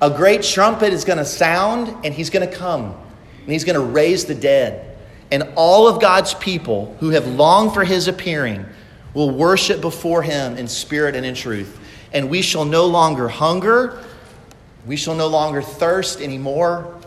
A 0.00 0.10
great 0.10 0.42
trumpet 0.42 0.92
is 0.92 1.04
going 1.04 1.18
to 1.18 1.24
sound, 1.24 2.04
and 2.04 2.14
he's 2.14 2.30
going 2.30 2.48
to 2.48 2.54
come, 2.54 2.94
and 3.42 3.52
he's 3.52 3.64
going 3.64 3.74
to 3.74 3.84
raise 3.84 4.24
the 4.24 4.34
dead. 4.34 4.96
And 5.30 5.42
all 5.56 5.88
of 5.88 6.00
God's 6.00 6.34
people 6.34 6.96
who 7.00 7.10
have 7.10 7.26
longed 7.26 7.74
for 7.74 7.84
his 7.84 8.06
appearing 8.06 8.64
will 9.12 9.30
worship 9.30 9.80
before 9.80 10.22
him 10.22 10.56
in 10.56 10.68
spirit 10.68 11.16
and 11.16 11.26
in 11.26 11.34
truth. 11.34 11.80
And 12.16 12.28
we 12.28 12.42
shall 12.42 12.64
no 12.64 12.86
longer 12.86 13.28
hunger, 13.28 14.02
we 14.86 14.96
shall 14.96 15.14
no 15.14 15.28
longer 15.28 15.62
thirst 15.62 16.20
anymore, 16.20 16.98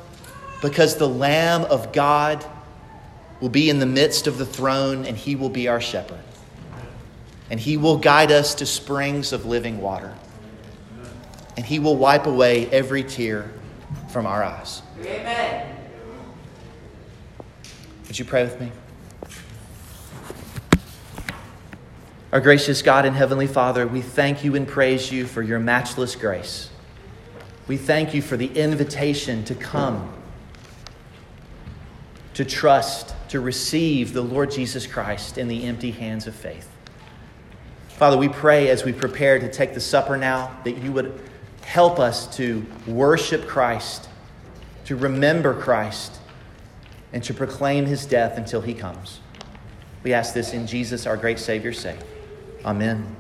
because 0.62 0.96
the 0.96 1.10
Lamb 1.10 1.64
of 1.64 1.92
God 1.92 2.46
will 3.42 3.50
be 3.50 3.70
in 3.70 3.80
the 3.80 3.86
midst 3.86 4.28
of 4.28 4.38
the 4.38 4.46
throne, 4.46 5.06
and 5.06 5.18
he 5.18 5.36
will 5.36 5.50
be 5.50 5.68
our 5.68 5.82
shepherd 5.82 6.20
and 7.50 7.60
He 7.60 7.78
will 7.78 7.98
guide 7.98 8.32
us 8.32 8.56
to 8.56 8.66
springs 8.66 9.34
of 9.34 9.46
living 9.46 9.82
water. 9.82 10.14
And 11.58 11.66
He 11.66 11.80
will 11.80 11.96
wipe 11.96 12.26
away 12.26 12.68
every 12.68 13.04
tear 13.04 13.52
from 14.10 14.26
our 14.26 14.44
eyes. 14.44 14.82
Amen. 15.02 15.76
Would 18.08 18.20
you 18.20 18.26
pray 18.26 18.44
with 18.44 18.60
me? 18.60 18.72
Our 22.32 22.40
gracious 22.40 22.84
God 22.84 23.08
and 23.08 23.16
Heavenly 23.16 23.48
Father, 23.48 23.88
we 23.88 24.02
thank 24.02 24.44
you 24.44 24.54
and 24.54 24.68
praise 24.68 25.12
you 25.12 25.26
for 25.26 25.42
your 25.42 25.58
matchless 25.58 26.16
grace. 26.16 26.70
We 27.68 27.76
thank 27.76 28.14
you 28.14 28.22
for 28.22 28.38
the 28.38 28.46
invitation 28.56 29.44
to 29.46 29.56
come, 29.56 30.14
to 32.36 32.46
trust, 32.46 33.16
to 33.30 33.40
receive 33.40 34.14
the 34.14 34.22
Lord 34.22 34.52
Jesus 34.52 34.86
Christ 34.86 35.40
in 35.40 35.48
the 35.48 35.64
empty 35.66 35.90
hands 35.90 36.28
of 36.28 36.36
faith. 36.36 36.70
Father, 37.88 38.16
we 38.16 38.30
pray 38.30 38.70
as 38.70 38.86
we 38.86 38.94
prepare 38.94 39.40
to 39.40 39.52
take 39.52 39.74
the 39.74 39.80
supper 39.80 40.16
now 40.16 40.56
that 40.66 40.78
you 40.78 40.92
would 40.92 41.20
help 41.64 41.98
us 41.98 42.38
to 42.38 42.64
worship 42.86 43.48
Christ, 43.48 44.08
to 44.86 44.96
remember 44.96 45.60
Christ, 45.60 46.20
and 47.12 47.24
to 47.24 47.34
proclaim 47.34 47.88
his 47.88 48.06
death 48.06 48.38
until 48.38 48.62
he 48.62 48.76
comes. 48.76 49.20
We 50.04 50.14
ask 50.14 50.36
this 50.36 50.54
in 50.54 50.68
Jesus, 50.68 51.08
our 51.08 51.18
great 51.18 51.40
Savior's 51.40 51.80
sake. 51.80 51.98
Amen. 52.66 53.19